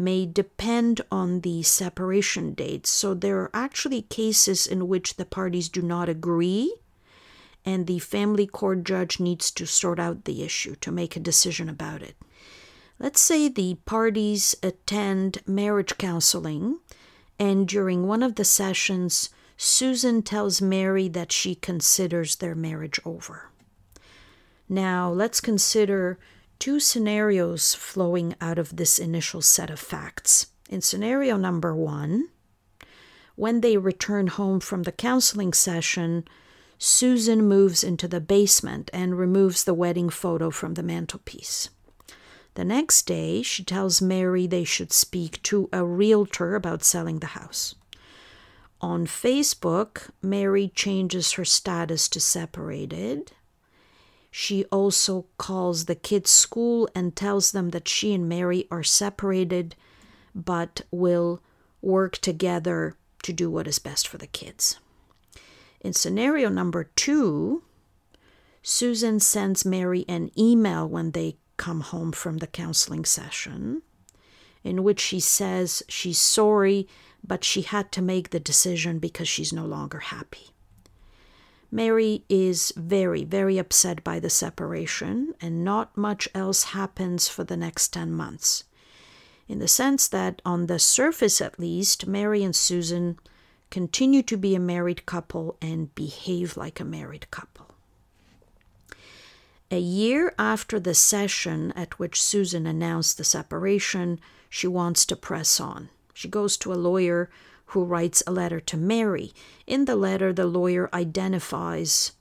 may 0.04 0.26
depend 0.26 1.02
on 1.12 1.42
the 1.42 1.64
separation 1.64 2.54
date. 2.54 2.88
So 2.88 3.14
there 3.14 3.40
are 3.40 3.52
actually 3.54 4.02
cases 4.04 4.68
in 4.68 4.88
which 4.88 5.16
the 5.16 5.26
parties 5.26 5.70
do 5.70 5.82
not 5.82 6.10
agree 6.10 6.74
and 7.66 7.86
the 7.86 8.00
family 8.00 8.48
court 8.48 8.84
judge 8.84 9.20
needs 9.20 9.52
to 9.52 9.66
sort 9.66 10.00
out 10.00 10.26
the 10.26 10.44
issue 10.44 10.76
to 10.78 10.92
make 10.92 11.16
a 11.16 11.20
decision 11.20 11.70
about 11.70 12.02
it. 12.02 12.16
Let's 13.00 13.22
say 13.22 13.48
the 13.48 13.76
parties 13.86 14.56
attend 14.62 15.40
marriage 15.48 15.98
counseling, 15.98 16.80
and 17.40 17.68
during 17.68 18.08
one 18.08 18.24
of 18.24 18.36
the 18.36 18.46
sessions, 18.46 19.30
Susan 19.58 20.22
tells 20.22 20.62
Mary 20.62 21.08
that 21.10 21.32
she 21.32 21.56
considers 21.56 22.36
their 22.36 22.56
marriage 22.56 23.00
over. 23.06 23.50
Now, 24.68 25.12
let's 25.12 25.42
consider 25.42 26.20
two 26.62 26.80
scenarios 26.80 27.74
flowing 27.74 28.36
out 28.40 28.60
of 28.60 28.78
this 28.78 29.00
initial 29.00 29.42
set 29.42 29.72
of 29.72 29.80
facts. 29.80 30.52
In 30.70 30.80
scenario 30.80 31.36
number 31.36 31.76
one, 31.76 32.30
when 33.36 33.62
they 33.62 33.78
return 33.78 34.28
home 34.28 34.60
from 34.60 34.84
the 34.84 34.92
counseling 34.92 35.54
session, 35.54 36.24
Susan 36.78 37.42
moves 37.42 37.84
into 37.84 38.08
the 38.08 38.22
basement 38.22 38.92
and 38.94 39.18
removes 39.18 39.64
the 39.64 39.74
wedding 39.74 40.12
photo 40.12 40.52
from 40.52 40.76
the 40.76 40.84
mantelpiece. 40.84 41.70
The 42.54 42.64
next 42.64 43.08
day, 43.08 43.42
she 43.42 43.64
tells 43.64 44.00
Mary 44.00 44.46
they 44.46 44.64
should 44.64 44.94
speak 44.94 45.42
to 45.44 45.68
a 45.74 45.84
realtor 45.84 46.54
about 46.54 46.84
selling 46.84 47.20
the 47.20 47.34
house. 47.38 47.74
On 48.82 49.08
Facebook, 49.08 50.12
Mary 50.22 50.72
changes 50.76 51.32
her 51.32 51.46
status 51.46 52.08
to 52.10 52.20
separated. 52.20 53.32
She 54.32 54.64
also 54.66 55.26
calls 55.38 55.86
the 55.86 55.96
kids' 55.96 56.32
school 56.32 56.90
and 56.96 57.16
tells 57.16 57.52
them 57.52 57.70
that 57.72 57.90
she 57.90 58.14
and 58.14 58.30
Mary 58.30 58.66
are 58.72 58.84
separated 58.84 59.76
but 60.34 60.82
will 60.90 61.42
work 61.82 62.18
together 62.18 62.96
to 63.24 63.34
do 63.34 63.52
what 63.52 63.68
is 63.68 63.78
best 63.78 64.08
for 64.08 64.18
the 64.18 64.28
kids. 64.28 64.80
In 65.82 65.94
scenario 65.94 66.48
number 66.48 66.86
two, 66.96 67.64
Susan 68.64 69.20
sends 69.20 69.66
Mary 69.66 70.06
an 70.08 70.32
email 70.38 70.88
when 70.88 71.12
they 71.12 71.38
come 71.58 71.82
home 71.82 72.12
from 72.12 72.38
the 72.38 72.48
counseling 72.48 73.04
session, 73.04 73.82
in 74.64 74.84
which 74.84 75.00
she 75.00 75.20
says 75.20 75.84
she's 75.90 76.20
sorry, 76.20 76.88
but 77.26 77.44
she 77.44 77.64
had 77.64 77.92
to 77.92 78.02
make 78.02 78.30
the 78.30 78.40
decision 78.40 79.00
because 79.00 79.28
she's 79.28 79.52
no 79.52 79.66
longer 79.66 80.00
happy. 80.00 80.52
Mary 81.72 82.26
is 82.28 82.74
very, 82.76 83.24
very 83.24 83.58
upset 83.58 84.04
by 84.04 84.20
the 84.20 84.30
separation, 84.30 85.34
and 85.40 85.64
not 85.64 85.96
much 85.96 86.28
else 86.36 86.64
happens 86.66 87.30
for 87.30 87.46
the 87.46 87.56
next 87.56 87.94
10 87.94 88.12
months. 88.12 88.66
In 89.48 89.60
the 89.60 89.68
sense 89.68 90.08
that, 90.10 90.42
on 90.46 90.68
the 90.68 90.80
surface 90.80 91.40
at 91.40 91.60
least, 91.60 92.08
Mary 92.08 92.44
and 92.44 92.56
Susan 92.56 93.18
continue 93.70 94.22
to 94.24 94.38
be 94.38 94.54
a 94.54 94.60
married 94.60 95.06
couple 95.06 95.58
and 95.62 95.96
behave 95.96 96.58
like 96.58 96.80
a 96.80 96.86
married 96.86 97.32
couple. 97.32 97.74
A 99.72 99.80
year 99.80 100.36
after 100.38 100.78
the 100.78 100.94
session 100.94 101.72
at 101.72 101.98
which 101.98 102.22
Susan 102.22 102.68
announced 102.68 103.18
the 103.18 103.24
separation, 103.24 104.20
she 104.50 104.68
wants 104.68 105.06
to 105.06 105.16
press 105.16 105.62
on. 105.62 105.88
She 106.14 106.28
goes 106.28 106.58
to 106.58 106.74
a 106.74 106.76
lawyer 106.76 107.30
who 107.72 107.84
writes 107.86 108.22
a 108.28 108.32
letter 108.32 108.60
to 108.60 108.76
Mary. 108.76 109.32
In 109.66 109.86
the 109.86 109.96
letter, 109.96 110.34
the 110.34 110.46
lawyer 110.46 110.90
identifies 110.94 112.12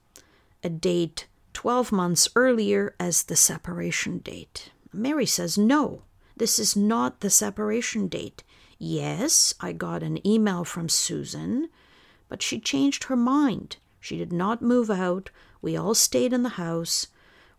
a 0.62 0.68
date 0.68 1.26
12 1.54 1.90
months 1.90 2.28
earlier 2.36 2.94
as 3.00 3.24
the 3.24 3.36
separation 3.36 4.18
date. 4.18 4.70
Mary 4.92 5.26
says, 5.26 5.58
No, 5.58 6.02
this 6.36 6.58
is 6.58 6.76
not 6.76 7.20
the 7.20 7.30
separation 7.30 8.06
date. 8.06 8.44
Yes, 8.78 9.52
I 9.60 9.72
got 9.72 10.02
an 10.02 10.24
email 10.26 10.64
from 10.64 10.88
Susan, 10.88 11.68
but 12.28 12.42
she 12.42 12.60
changed 12.60 13.04
her 13.04 13.16
mind. 13.16 13.76
She 13.98 14.16
did 14.16 14.32
not 14.32 14.62
move 14.62 14.90
out. 14.90 15.30
We 15.60 15.76
all 15.76 15.94
stayed 15.94 16.32
in 16.32 16.44
the 16.44 16.50
house. 16.50 17.08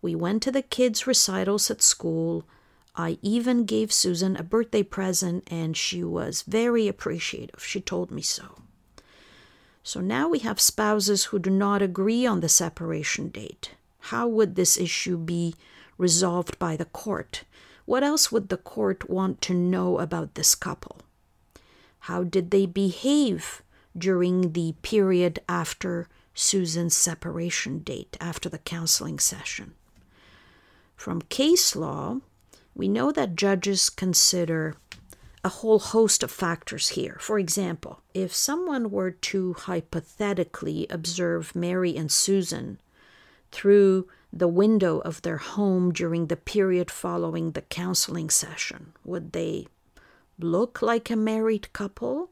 We 0.01 0.15
went 0.15 0.41
to 0.43 0.51
the 0.51 0.63
kids' 0.63 1.05
recitals 1.05 1.69
at 1.69 1.81
school. 1.81 2.45
I 2.95 3.17
even 3.21 3.65
gave 3.65 3.91
Susan 3.91 4.35
a 4.35 4.43
birthday 4.43 4.83
present, 4.83 5.43
and 5.47 5.77
she 5.77 6.03
was 6.03 6.41
very 6.41 6.87
appreciative. 6.87 7.63
She 7.63 7.79
told 7.79 8.11
me 8.11 8.21
so. 8.21 8.61
So 9.83 10.01
now 10.01 10.27
we 10.27 10.39
have 10.39 10.59
spouses 10.59 11.25
who 11.25 11.39
do 11.39 11.49
not 11.49 11.81
agree 11.81 12.25
on 12.25 12.41
the 12.41 12.49
separation 12.49 13.29
date. 13.29 13.71
How 14.05 14.27
would 14.27 14.55
this 14.55 14.77
issue 14.77 15.17
be 15.17 15.55
resolved 15.97 16.59
by 16.59 16.75
the 16.75 16.85
court? 16.85 17.43
What 17.85 18.03
else 18.03 18.31
would 18.31 18.49
the 18.49 18.57
court 18.57 19.09
want 19.09 19.41
to 19.41 19.53
know 19.53 19.97
about 19.99 20.35
this 20.35 20.53
couple? 20.53 20.97
How 22.05 22.23
did 22.23 22.51
they 22.51 22.65
behave 22.65 23.63
during 23.97 24.53
the 24.53 24.75
period 24.81 25.39
after 25.47 26.07
Susan's 26.33 26.95
separation 26.95 27.79
date, 27.79 28.17
after 28.19 28.49
the 28.49 28.57
counseling 28.57 29.19
session? 29.19 29.73
From 30.95 31.21
case 31.23 31.75
law, 31.75 32.19
we 32.81 32.87
know 32.87 33.11
that 33.11 33.35
judges 33.35 33.91
consider 33.91 34.73
a 35.43 35.49
whole 35.49 35.77
host 35.77 36.23
of 36.23 36.31
factors 36.31 36.89
here. 36.89 37.15
For 37.19 37.37
example, 37.37 38.01
if 38.15 38.33
someone 38.33 38.89
were 38.89 39.11
to 39.11 39.53
hypothetically 39.53 40.87
observe 40.89 41.55
Mary 41.55 41.95
and 41.95 42.11
Susan 42.11 42.81
through 43.51 44.07
the 44.33 44.47
window 44.47 44.97
of 45.01 45.21
their 45.21 45.37
home 45.37 45.93
during 45.93 46.25
the 46.25 46.35
period 46.35 46.89
following 46.89 47.51
the 47.51 47.61
counseling 47.61 48.31
session, 48.31 48.93
would 49.05 49.31
they 49.33 49.67
look 50.39 50.81
like 50.81 51.11
a 51.11 51.15
married 51.15 51.71
couple? 51.73 52.31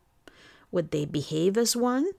Would 0.72 0.90
they 0.90 1.06
behave 1.06 1.60
as 1.60 1.76
one? 1.76 2.10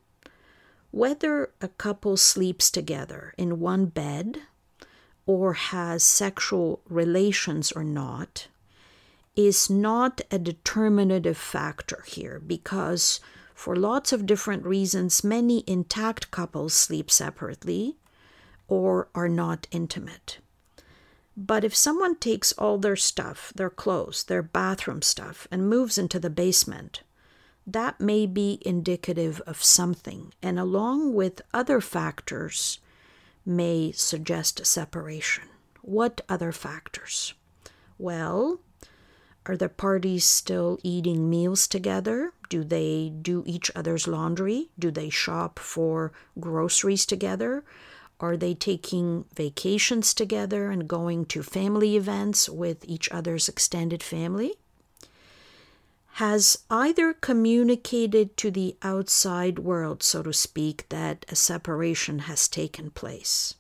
Whether 0.93 1.51
a 1.61 1.67
couple 1.67 2.17
sleeps 2.17 2.71
together 2.71 3.35
in 3.37 3.59
one 3.59 3.87
bed 3.87 4.43
or 5.31 5.53
has 5.53 6.03
sexual 6.03 6.81
relations 6.89 7.71
or 7.71 7.85
not 7.85 8.49
is 9.37 9.71
not 9.71 10.21
a 10.29 10.41
determinative 10.41 11.37
factor 11.37 12.03
here 12.05 12.43
because, 12.45 13.21
for 13.55 13.77
lots 13.77 14.13
of 14.13 14.27
different 14.27 14.65
reasons, 14.65 15.23
many 15.23 15.63
intact 15.69 16.33
couples 16.33 16.75
sleep 16.75 17.13
separately 17.13 17.95
or 18.67 19.07
are 19.15 19.29
not 19.29 19.69
intimate. 19.71 20.39
But 21.37 21.63
if 21.63 21.77
someone 21.77 22.17
takes 22.17 22.51
all 22.55 22.77
their 22.79 22.97
stuff, 22.97 23.53
their 23.55 23.71
clothes, 23.71 24.25
their 24.25 24.43
bathroom 24.43 25.01
stuff, 25.01 25.47
and 25.53 25.71
moves 25.71 25.97
into 25.97 26.19
the 26.19 26.29
basement, 26.29 27.03
that 27.65 28.01
may 28.01 28.27
be 28.27 28.61
indicative 28.67 29.41
of 29.47 29.63
something, 29.63 30.35
and 30.43 30.59
along 30.59 31.15
with 31.15 31.41
other 31.55 31.81
factors, 31.81 32.81
may 33.51 33.93
suggest 33.93 34.65
separation. 34.65 35.45
What 35.83 36.21
other 36.29 36.53
factors? 36.53 37.35
Well, 37.99 38.61
are 39.47 39.57
the 39.57 39.69
parties 39.69 40.25
still 40.25 40.79
eating 40.83 41.29
meals 41.29 41.67
together? 41.67 42.33
Do 42.49 42.63
they 42.63 43.11
do 43.11 43.43
each 43.47 43.71
other's 43.75 44.07
laundry? 44.07 44.71
Do 44.79 44.91
they 44.91 45.11
shop 45.11 45.59
for 45.59 46.13
groceries 46.39 47.05
together? 47.05 47.65
Are 48.21 48.37
they 48.37 48.55
taking 48.55 49.25
vacations 49.35 50.13
together 50.13 50.71
and 50.71 50.87
going 50.87 51.25
to 51.27 51.43
family 51.43 51.97
events 51.97 52.49
with 52.49 52.85
each 52.85 53.11
other's 53.11 53.49
extended 53.49 54.03
family? 54.03 54.60
Has 56.15 56.59
either 56.69 57.15
communicated 57.15 58.37
to 58.37 58.51
the 58.51 58.77
outside 58.83 59.59
world, 59.59 60.03
so 60.03 60.23
to 60.23 60.33
speak, 60.33 60.87
that 60.91 61.25
a 61.29 61.37
separation 61.37 62.21
has 62.21 62.47
taken 62.47 62.91
place? 62.91 63.55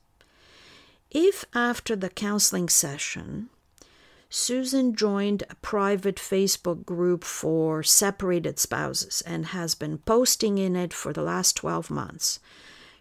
If 1.10 1.44
after 1.54 1.96
the 1.96 2.10
counseling 2.10 2.68
session, 2.68 3.48
Susan 4.28 4.94
joined 4.94 5.42
a 5.50 5.56
private 5.56 6.16
Facebook 6.16 6.84
group 6.84 7.24
for 7.24 7.82
separated 7.82 8.60
spouses 8.60 9.22
and 9.22 9.46
has 9.46 9.74
been 9.74 9.98
posting 9.98 10.56
in 10.56 10.76
it 10.76 10.92
for 10.92 11.12
the 11.12 11.22
last 11.22 11.56
12 11.56 11.90
months, 11.90 12.38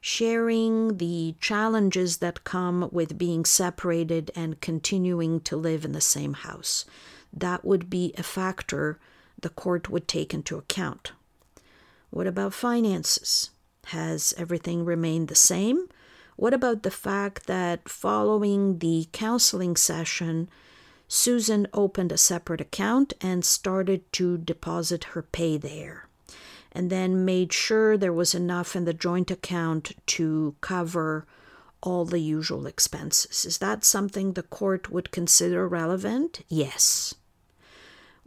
sharing 0.02 0.98
the 0.98 1.36
challenges 1.40 2.18
that 2.18 2.44
come 2.44 2.90
with 2.92 3.18
being 3.18 3.46
separated 3.46 4.32
and 4.36 4.60
continuing 4.60 5.40
to 5.42 5.56
live 5.56 5.86
in 5.86 5.92
the 5.92 6.02
same 6.02 6.34
house. 6.34 6.86
That 7.32 7.64
would 7.64 7.92
be 7.92 8.12
a 8.18 8.24
factor 8.24 9.00
the 9.42 9.50
court 9.50 9.90
would 9.90 10.08
take 10.08 10.34
into 10.34 10.58
account. 10.58 11.14
What 12.10 12.28
about 12.28 12.54
finances? 12.54 13.52
Has 13.88 14.34
everything 14.38 14.86
remained 14.86 15.28
the 15.28 15.36
same? 15.36 15.88
What 16.36 16.54
about 16.54 16.84
the 16.84 16.92
fact 16.92 17.48
that 17.48 17.90
following 17.90 18.80
the 18.80 19.08
counseling 19.12 19.76
session, 19.76 20.50
Susan 21.08 21.68
opened 21.74 22.12
a 22.12 22.18
separate 22.18 22.62
account 22.62 23.14
and 23.22 23.44
started 23.44 24.12
to 24.14 24.38
deposit 24.38 25.04
her 25.16 25.22
pay 25.22 25.58
there? 25.58 26.10
and 26.72 26.90
then 26.90 27.26
made 27.26 27.52
sure 27.52 27.98
there 27.98 28.14
was 28.14 28.36
enough 28.36 28.76
in 28.76 28.86
the 28.86 28.94
joint 28.94 29.32
account 29.32 29.92
to 30.06 30.56
cover 30.62 31.26
all 31.82 32.06
the 32.06 32.20
usual 32.20 32.68
expenses. 32.68 33.46
Is 33.46 33.58
that 33.60 33.84
something 33.84 34.34
the 34.34 34.44
court 34.44 34.92
would 34.92 35.12
consider 35.12 35.68
relevant? 35.68 36.44
Yes. 36.48 37.16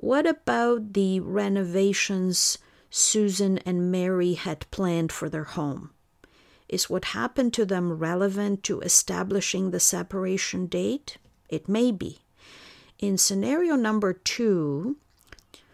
What 0.03 0.27
about 0.27 0.95
the 0.95 1.21
renovations 1.21 2.59
Susan 2.91 3.59
and 3.59 3.93
Mary 3.93 4.35
had 4.35 4.69
planned 4.73 5.13
for 5.13 5.29
their 5.29 5.45
home? 5.45 5.91
Is 6.69 6.91
what 6.91 7.15
happened 7.15 7.55
to 7.55 7.65
them 7.65 7.93
relevant 7.93 8.65
to 8.65 8.81
establishing 8.81 9.71
the 9.71 9.79
separation 9.79 10.67
date? 10.67 11.19
It 11.49 11.69
may 11.69 11.93
be. 11.93 12.19
In 12.99 13.17
scenario 13.17 13.77
number 13.77 14.13
two, 14.13 14.97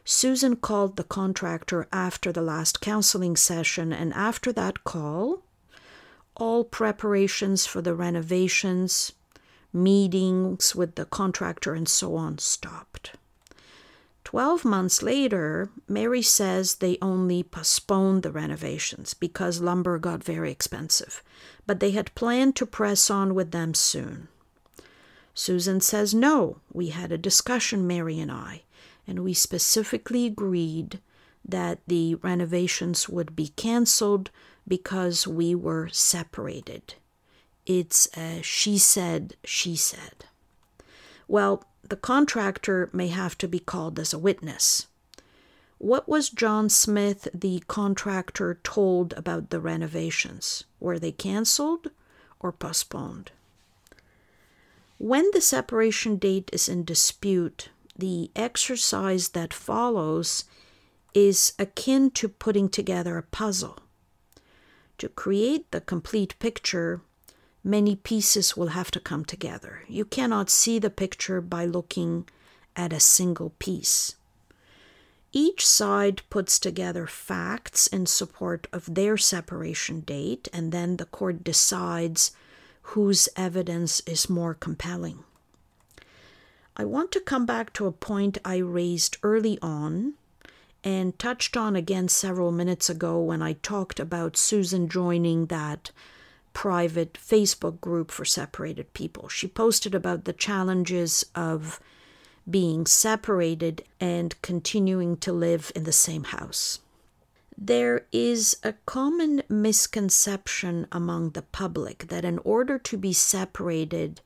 Susan 0.04 0.56
called 0.56 0.96
the 0.96 1.04
contractor 1.04 1.88
after 1.90 2.30
the 2.30 2.42
last 2.42 2.82
counseling 2.82 3.34
session, 3.34 3.94
and 3.94 4.12
after 4.12 4.52
that 4.52 4.84
call, 4.84 5.42
all 6.36 6.64
preparations 6.64 7.64
for 7.64 7.80
the 7.80 7.94
renovations, 7.94 9.12
meetings 9.72 10.76
with 10.76 10.96
the 10.96 11.06
contractor, 11.06 11.72
and 11.72 11.88
so 11.88 12.14
on 12.14 12.36
stop. 12.36 12.87
12 14.28 14.62
months 14.62 15.02
later, 15.02 15.70
Mary 15.88 16.20
says 16.20 16.74
they 16.74 16.98
only 17.00 17.42
postponed 17.42 18.22
the 18.22 18.30
renovations 18.30 19.14
because 19.14 19.62
lumber 19.62 19.98
got 19.98 20.22
very 20.22 20.50
expensive, 20.50 21.22
but 21.66 21.80
they 21.80 21.92
had 21.92 22.14
planned 22.14 22.54
to 22.54 22.66
press 22.66 23.08
on 23.08 23.34
with 23.34 23.52
them 23.52 23.72
soon. 23.72 24.28
Susan 25.32 25.80
says, 25.80 26.12
No, 26.12 26.58
we 26.70 26.88
had 26.88 27.10
a 27.10 27.16
discussion, 27.16 27.86
Mary 27.86 28.20
and 28.20 28.30
I, 28.30 28.64
and 29.06 29.20
we 29.20 29.32
specifically 29.32 30.26
agreed 30.26 31.00
that 31.42 31.78
the 31.86 32.16
renovations 32.16 33.08
would 33.08 33.34
be 33.34 33.48
canceled 33.56 34.30
because 34.68 35.26
we 35.26 35.54
were 35.54 35.88
separated. 35.88 36.96
It's 37.64 38.14
a 38.14 38.42
she 38.42 38.76
said, 38.76 39.36
she 39.42 39.74
said. 39.74 40.26
Well, 41.26 41.64
the 41.88 41.96
contractor 41.96 42.90
may 42.92 43.08
have 43.08 43.36
to 43.38 43.48
be 43.48 43.58
called 43.58 43.98
as 43.98 44.12
a 44.12 44.18
witness. 44.18 44.86
What 45.78 46.08
was 46.08 46.28
John 46.30 46.68
Smith, 46.68 47.28
the 47.32 47.62
contractor, 47.68 48.58
told 48.62 49.12
about 49.12 49.50
the 49.50 49.60
renovations? 49.60 50.64
Were 50.80 50.98
they 50.98 51.12
canceled 51.12 51.90
or 52.40 52.50
postponed? 52.50 53.30
When 54.98 55.30
the 55.32 55.40
separation 55.40 56.16
date 56.16 56.50
is 56.52 56.68
in 56.68 56.84
dispute, 56.84 57.68
the 57.96 58.30
exercise 58.34 59.28
that 59.30 59.54
follows 59.54 60.44
is 61.14 61.52
akin 61.58 62.10
to 62.12 62.28
putting 62.28 62.68
together 62.68 63.16
a 63.16 63.22
puzzle. 63.22 63.78
To 64.98 65.08
create 65.08 65.70
the 65.70 65.80
complete 65.80 66.36
picture, 66.40 67.02
many 67.68 67.94
pieces 67.94 68.56
will 68.56 68.68
have 68.68 68.90
to 68.90 68.98
come 68.98 69.24
together. 69.24 69.82
You 69.86 70.06
cannot 70.06 70.48
see 70.48 70.78
the 70.78 70.88
picture 70.90 71.42
by 71.42 71.66
looking 71.66 72.26
at 72.74 72.94
a 72.94 72.98
single 72.98 73.50
piece. 73.58 74.16
Each 75.32 75.66
side 75.66 76.22
puts 76.30 76.58
together 76.58 77.06
facts 77.06 77.86
in 77.86 78.06
support 78.06 78.66
of 78.72 78.94
their 78.94 79.18
separation 79.18 80.00
date, 80.00 80.48
and 80.50 80.72
then 80.72 80.96
the 80.96 81.04
court 81.04 81.44
decides 81.44 82.32
whose 82.94 83.28
evidence 83.36 84.00
is 84.06 84.30
more 84.30 84.54
compelling. 84.54 85.22
I 86.74 86.86
want 86.86 87.12
to 87.12 87.20
come 87.20 87.44
back 87.44 87.74
to 87.74 87.86
a 87.86 87.92
point 87.92 88.38
I 88.46 88.56
raised 88.56 89.18
early 89.22 89.58
on 89.60 90.14
and 90.82 91.18
touched 91.18 91.54
on 91.56 91.76
again 91.76 92.08
several 92.08 92.50
minutes 92.50 92.88
ago 92.88 93.20
when 93.20 93.42
I 93.42 93.52
talked 93.52 94.00
about 94.00 94.38
Susan 94.38 94.88
joining 94.88 95.46
that 95.46 95.90
private 96.58 97.12
Facebook 97.12 97.80
group 97.80 98.10
for 98.10 98.24
separated 98.24 98.92
people. 98.92 99.28
She 99.28 99.46
posted 99.46 99.94
about 99.94 100.24
the 100.24 100.32
challenges 100.32 101.24
of 101.32 101.78
being 102.50 102.84
separated 102.84 103.84
and 104.00 104.34
continuing 104.42 105.18
to 105.18 105.32
live 105.32 105.70
in 105.76 105.84
the 105.84 105.92
same 105.92 106.24
house. 106.24 106.80
There 107.56 108.06
is 108.10 108.56
a 108.64 108.74
common 108.86 109.44
misconception 109.48 110.88
among 110.90 111.30
the 111.30 111.42
public 111.42 112.08
that 112.08 112.24
in 112.24 112.40
order 112.40 112.76
to 112.76 112.96
be 112.96 113.12
separated, 113.12 114.20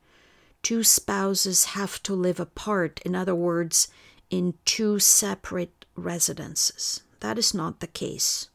two 0.62 0.82
spouses 0.82 1.76
have 1.76 2.02
to 2.04 2.14
live 2.14 2.40
apart, 2.40 3.02
in 3.04 3.14
other 3.14 3.34
words, 3.34 3.88
in 4.30 4.54
two 4.64 4.98
separate 4.98 5.84
residences. 5.96 7.02
That 7.20 7.36
is 7.36 7.52
not 7.52 7.80
the 7.80 7.86
case. 7.88 8.48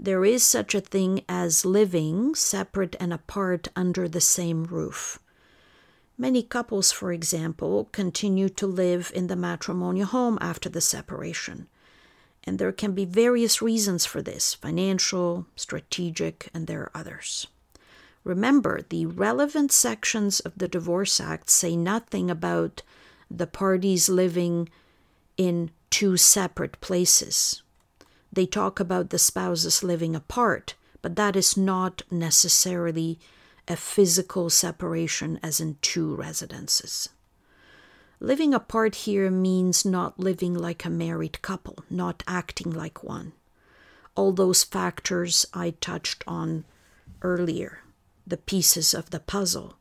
There 0.00 0.24
is 0.24 0.44
such 0.44 0.76
a 0.76 0.80
thing 0.80 1.24
as 1.28 1.64
living 1.64 2.36
separate 2.36 2.94
and 3.00 3.12
apart 3.12 3.66
under 3.74 4.08
the 4.08 4.20
same 4.20 4.64
roof. 4.64 5.18
Many 6.16 6.42
couples, 6.42 6.92
for 6.92 7.12
example, 7.12 7.88
continue 7.90 8.48
to 8.50 8.66
live 8.66 9.10
in 9.14 9.26
the 9.26 9.36
matrimonial 9.36 10.06
home 10.06 10.38
after 10.40 10.68
the 10.68 10.80
separation. 10.80 11.66
And 12.44 12.58
there 12.58 12.72
can 12.72 12.92
be 12.92 13.04
various 13.04 13.60
reasons 13.60 14.06
for 14.06 14.22
this 14.22 14.54
financial, 14.54 15.46
strategic, 15.56 16.48
and 16.54 16.66
there 16.66 16.82
are 16.82 16.90
others. 16.94 17.48
Remember, 18.22 18.82
the 18.88 19.06
relevant 19.06 19.72
sections 19.72 20.38
of 20.40 20.52
the 20.56 20.68
Divorce 20.68 21.20
Act 21.20 21.50
say 21.50 21.76
nothing 21.76 22.30
about 22.30 22.82
the 23.30 23.46
parties 23.46 24.08
living 24.08 24.68
in 25.36 25.70
two 25.90 26.16
separate 26.16 26.80
places. 26.80 27.62
They 28.32 28.46
talk 28.46 28.80
about 28.80 29.10
the 29.10 29.18
spouses 29.18 29.82
living 29.82 30.14
apart, 30.14 30.74
but 31.02 31.16
that 31.16 31.36
is 31.36 31.56
not 31.56 32.02
necessarily 32.10 33.18
a 33.66 33.76
physical 33.76 34.50
separation 34.50 35.38
as 35.42 35.60
in 35.60 35.76
two 35.82 36.14
residences. 36.14 37.08
Living 38.20 38.52
apart 38.52 38.94
here 39.06 39.30
means 39.30 39.84
not 39.84 40.18
living 40.18 40.54
like 40.54 40.84
a 40.84 40.90
married 40.90 41.40
couple, 41.42 41.84
not 41.88 42.22
acting 42.26 42.72
like 42.72 43.04
one. 43.04 43.32
All 44.16 44.32
those 44.32 44.64
factors 44.64 45.46
I 45.54 45.70
touched 45.70 46.24
on 46.26 46.64
earlier 47.22 47.82
the 48.26 48.36
pieces 48.36 48.92
of 48.92 49.10
the 49.10 49.20
puzzle. 49.20 49.76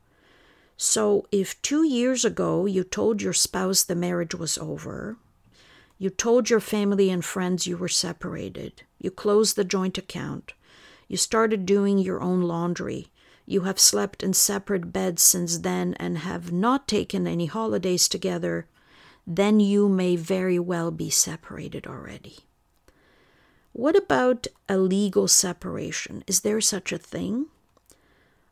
So, 0.77 1.27
if 1.31 1.61
two 1.61 1.83
years 1.83 2.23
ago 2.23 2.65
you 2.65 2.83
told 2.83 3.21
your 3.21 3.33
spouse 3.33 3.83
the 3.83 3.95
marriage 3.95 4.35
was 4.35 4.57
over, 4.57 5.17
you 5.97 6.09
told 6.09 6.49
your 6.49 6.59
family 6.59 7.09
and 7.09 7.25
friends 7.25 7.65
you 7.65 7.77
were 7.77 7.87
separated, 7.87 8.83
you 8.99 9.09
closed 9.09 9.55
the 9.55 9.63
joint 9.63 9.97
account, 9.97 10.53
you 11.07 11.17
started 11.17 11.65
doing 11.65 11.97
your 11.97 12.21
own 12.21 12.41
laundry, 12.41 13.07
you 13.45 13.61
have 13.61 13.79
slept 13.79 14.21
in 14.21 14.33
separate 14.33 14.91
beds 14.91 15.21
since 15.21 15.59
then 15.59 15.93
and 15.95 16.19
have 16.19 16.51
not 16.51 16.87
taken 16.87 17.25
any 17.25 17.45
holidays 17.45 18.07
together, 18.07 18.67
then 19.25 19.59
you 19.59 19.89
may 19.89 20.15
very 20.15 20.59
well 20.59 20.91
be 20.91 21.09
separated 21.09 21.87
already. 21.87 22.37
What 23.73 23.95
about 23.95 24.47
a 24.67 24.77
legal 24.77 25.27
separation? 25.27 26.23
Is 26.27 26.41
there 26.41 26.61
such 26.61 26.91
a 26.91 26.97
thing? 26.97 27.47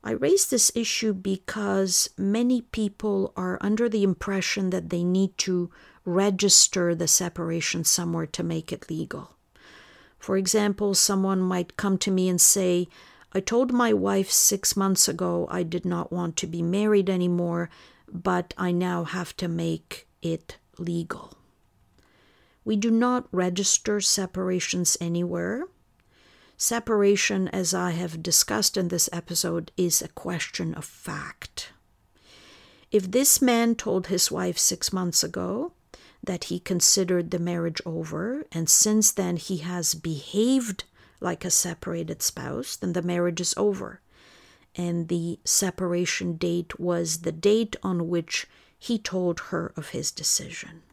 I 0.04 0.12
raise 0.12 0.46
this 0.46 0.72
issue 0.76 1.14
because 1.14 2.12
many 2.16 2.62
people 2.62 3.34
are 3.36 3.58
under 3.60 3.90
the 3.90 4.04
impression 4.04 4.70
that 4.70 4.92
they 4.92 5.04
need 5.04 5.36
to 5.40 5.72
register 6.06 6.94
the 6.94 7.08
separation 7.08 7.84
somewhere 7.84 8.28
to 8.28 8.44
make 8.44 8.72
it 8.72 8.90
legal. 8.90 9.32
For 10.20 10.38
example, 10.38 10.94
someone 10.94 11.42
might 11.42 11.78
come 11.78 11.98
to 12.00 12.12
me 12.12 12.30
and 12.30 12.40
say, 12.40 12.88
I 13.34 13.40
told 13.42 13.74
my 13.74 13.92
wife 13.92 14.32
six 14.32 14.78
months 14.78 15.08
ago 15.08 15.48
I 15.52 15.64
did 15.64 15.86
not 15.86 16.12
want 16.12 16.38
to 16.38 16.48
be 16.48 16.62
married 16.62 17.10
anymore, 17.10 17.70
but 18.12 18.54
I 18.58 18.72
now 18.72 19.04
have 19.04 19.36
to 19.38 19.48
make 19.48 20.08
it 20.22 20.58
legal. 20.78 21.34
We 22.64 22.76
do 22.76 22.90
not 22.90 23.28
register 23.32 24.00
separations 24.00 24.98
anywhere. 25.02 25.66
Separation, 26.58 27.50
as 27.50 27.74
I 27.74 27.92
have 27.92 28.24
discussed 28.24 28.78
in 28.78 28.88
this 28.88 29.10
episode, 29.12 29.72
is 29.76 30.02
a 30.02 30.08
question 30.08 30.74
of 30.74 30.86
fact. 30.86 31.74
If 32.92 33.12
this 33.12 33.42
man 33.42 33.76
told 33.76 34.08
his 34.08 34.32
wife 34.32 34.58
six 34.58 34.94
months 34.94 35.24
ago 35.24 35.74
that 36.26 36.46
he 36.46 36.60
considered 36.60 37.32
the 37.32 37.40
marriage 37.40 37.82
over, 37.86 38.46
and 38.52 38.70
since 38.70 39.12
then 39.12 39.38
he 39.38 39.58
has 39.58 39.94
behaved 39.94 40.84
like 41.22 41.46
a 41.46 41.52
separated 41.52 42.22
spouse, 42.22 42.76
then 42.76 42.94
the 42.94 43.02
marriage 43.02 43.42
is 43.42 43.54
over. 43.58 44.02
And 44.76 45.08
the 45.08 45.40
separation 45.46 46.36
date 46.36 46.80
was 46.80 47.20
the 47.20 47.32
date 47.32 47.76
on 47.82 48.10
which 48.10 48.48
he 48.78 49.00
told 49.00 49.40
her 49.52 49.72
of 49.78 49.90
his 49.90 50.12
decision. 50.12 50.84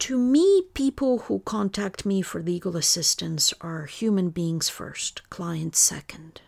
To 0.00 0.18
me, 0.18 0.62
people 0.74 1.20
who 1.20 1.38
contact 1.40 2.04
me 2.04 2.20
for 2.20 2.42
legal 2.42 2.76
assistance 2.76 3.54
are 3.60 3.86
human 3.86 4.30
beings 4.30 4.68
first, 4.68 5.28
clients 5.30 5.78
second. 5.78 6.42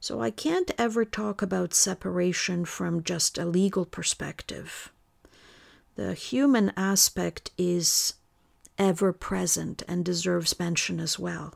So 0.00 0.20
I 0.20 0.30
can't 0.30 0.70
ever 0.78 1.04
talk 1.04 1.42
about 1.42 1.74
separation 1.74 2.64
from 2.64 3.04
just 3.04 3.38
a 3.38 3.44
legal 3.44 3.84
perspective. 3.84 4.90
The 5.96 6.14
human 6.14 6.72
aspect 6.76 7.50
is 7.58 8.14
ever 8.78 9.12
present 9.12 9.82
and 9.86 10.04
deserves 10.04 10.58
mention 10.58 11.00
as 11.00 11.18
well. 11.18 11.54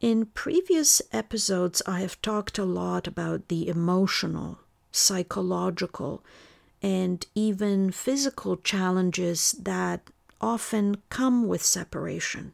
In 0.00 0.26
previous 0.26 1.02
episodes, 1.12 1.82
I 1.86 2.00
have 2.00 2.20
talked 2.22 2.58
a 2.58 2.64
lot 2.64 3.06
about 3.06 3.48
the 3.48 3.68
emotional, 3.68 4.60
psychological, 4.92 6.22
and 6.82 7.24
even 7.34 7.90
physical 7.90 8.56
challenges 8.56 9.52
that 9.60 10.10
often 10.40 10.98
come 11.08 11.46
with 11.48 11.62
separation. 11.62 12.52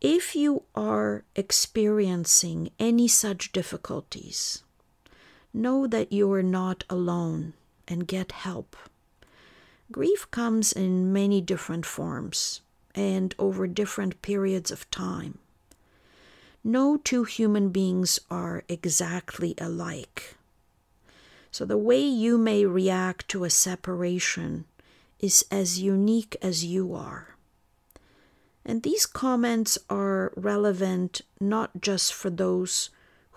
If 0.00 0.36
you 0.36 0.64
are 0.74 1.24
experiencing 1.34 2.70
any 2.78 3.08
such 3.08 3.52
difficulties, 3.52 4.62
know 5.52 5.86
that 5.86 6.12
you 6.12 6.30
are 6.32 6.42
not 6.42 6.84
alone 6.90 7.54
and 7.88 8.06
get 8.06 8.32
help. 8.32 8.76
Grief 9.94 10.28
comes 10.32 10.72
in 10.72 11.12
many 11.12 11.40
different 11.40 11.86
forms 11.86 12.62
and 12.96 13.32
over 13.38 13.68
different 13.68 14.20
periods 14.22 14.72
of 14.72 14.90
time. 14.90 15.38
No 16.64 16.96
two 16.96 17.22
human 17.22 17.68
beings 17.68 18.18
are 18.28 18.64
exactly 18.68 19.54
alike. 19.56 20.34
So 21.52 21.64
the 21.64 21.78
way 21.78 22.00
you 22.00 22.36
may 22.36 22.66
react 22.66 23.28
to 23.28 23.44
a 23.44 23.50
separation 23.50 24.64
is 25.20 25.44
as 25.48 25.80
unique 25.80 26.36
as 26.42 26.64
you 26.64 26.92
are. 26.92 27.36
And 28.64 28.82
these 28.82 29.06
comments 29.06 29.78
are 29.88 30.32
relevant 30.34 31.20
not 31.40 31.80
just 31.80 32.12
for 32.12 32.30
those 32.30 32.90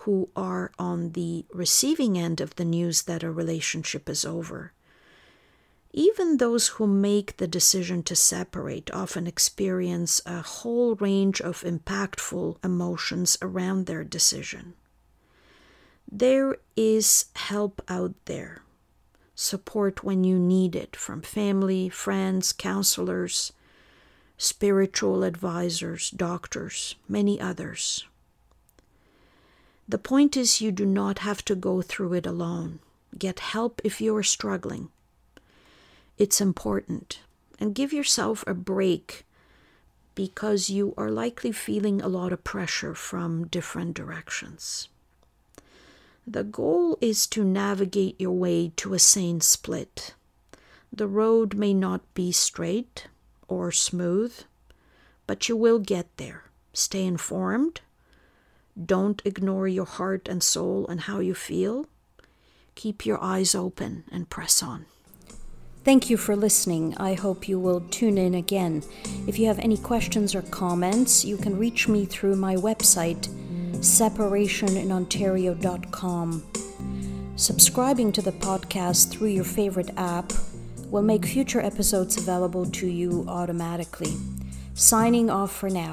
who 0.08 0.30
are 0.36 0.72
on 0.80 1.12
the 1.12 1.46
receiving 1.54 2.18
end 2.18 2.42
of 2.42 2.56
the 2.56 2.66
news 2.66 3.04
that 3.04 3.22
a 3.22 3.30
relationship 3.30 4.10
is 4.10 4.26
over. 4.26 4.72
Even 5.98 6.38
those 6.38 6.68
who 6.68 6.86
make 6.86 7.38
the 7.38 7.48
decision 7.48 8.04
to 8.04 8.16
separate 8.16 8.94
often 8.94 9.26
experience 9.26 10.22
a 10.28 10.44
whole 10.44 10.94
range 10.94 11.42
of 11.42 11.64
impactful 11.64 12.64
emotions 12.64 13.36
around 13.42 13.88
their 13.88 14.04
decision. 14.04 14.76
There 16.08 16.58
is 16.76 17.26
help 17.36 17.82
out 17.88 18.14
there, 18.26 18.62
support 19.34 20.04
when 20.04 20.24
you 20.24 20.38
need 20.38 20.76
it 20.76 20.96
from 20.96 21.24
family, 21.24 21.90
friends, 21.90 22.54
counselors, 22.54 23.52
spiritual 24.38 25.24
advisors, 25.24 26.12
doctors, 26.12 26.94
many 27.10 27.42
others. 27.42 28.06
The 29.90 29.98
point 29.98 30.38
is, 30.38 30.62
you 30.62 30.72
do 30.72 30.86
not 30.86 31.20
have 31.20 31.44
to 31.46 31.56
go 31.56 31.82
through 31.82 32.14
it 32.14 32.28
alone. 32.28 32.82
Get 33.18 33.40
help 33.40 33.82
if 33.84 34.00
you 34.00 34.16
are 34.16 34.22
struggling. 34.22 34.92
It's 36.18 36.42
important. 36.42 37.20
And 37.60 37.76
give 37.76 37.94
yourself 37.94 38.44
a 38.46 38.54
break 38.54 39.26
because 40.16 40.70
you 40.70 40.94
are 40.98 41.12
likely 41.12 41.52
feeling 41.52 42.02
a 42.02 42.08
lot 42.08 42.34
of 42.34 42.44
pressure 42.44 42.96
from 42.96 43.48
different 43.48 43.94
directions. 43.94 44.90
The 46.26 46.44
goal 46.44 46.98
is 47.00 47.28
to 47.28 47.44
navigate 47.44 48.20
your 48.20 48.32
way 48.32 48.74
to 48.78 48.94
a 48.94 49.00
sane 49.00 49.42
split. 49.42 50.16
The 50.92 51.08
road 51.08 51.56
may 51.56 51.74
not 51.74 52.02
be 52.14 52.32
straight 52.32 53.08
or 53.48 53.72
smooth, 53.72 54.34
but 55.28 55.48
you 55.48 55.56
will 55.56 55.80
get 55.80 56.08
there. 56.18 56.46
Stay 56.74 57.06
informed. 57.06 57.82
Don't 58.84 59.22
ignore 59.24 59.68
your 59.68 59.86
heart 59.86 60.28
and 60.28 60.44
soul 60.44 60.88
and 60.88 61.02
how 61.02 61.20
you 61.20 61.34
feel. 61.34 61.86
Keep 62.76 63.06
your 63.06 63.24
eyes 63.24 63.56
open 63.56 64.04
and 64.12 64.30
press 64.30 64.62
on. 64.62 64.86
Thank 65.88 66.10
you 66.10 66.18
for 66.18 66.36
listening. 66.36 66.98
I 66.98 67.14
hope 67.14 67.48
you 67.48 67.58
will 67.58 67.80
tune 67.80 68.18
in 68.18 68.36
again. 68.36 68.84
If 69.26 69.40
you 69.40 69.48
have 69.48 69.60
any 69.60 69.78
questions 69.78 70.36
or 70.36 70.42
comments, 70.42 71.24
you 71.24 71.38
can 71.38 71.58
reach 71.58 71.88
me 71.88 72.04
through 72.04 72.36
my 72.36 72.58
website 72.58 73.30
separationinontario.com. 73.78 76.44
Subscribing 77.38 78.12
to 78.12 78.22
the 78.22 78.34
podcast 78.34 79.12
through 79.12 79.30
your 79.30 79.46
favorite 79.46 79.92
app 79.96 80.34
will 80.90 81.04
make 81.04 81.26
future 81.26 81.62
episodes 81.62 82.18
available 82.18 82.66
to 82.66 82.88
you 82.88 83.24
automatically. 83.30 84.14
Signing 84.74 85.30
off 85.30 85.56
for 85.56 85.70
now. 85.70 85.92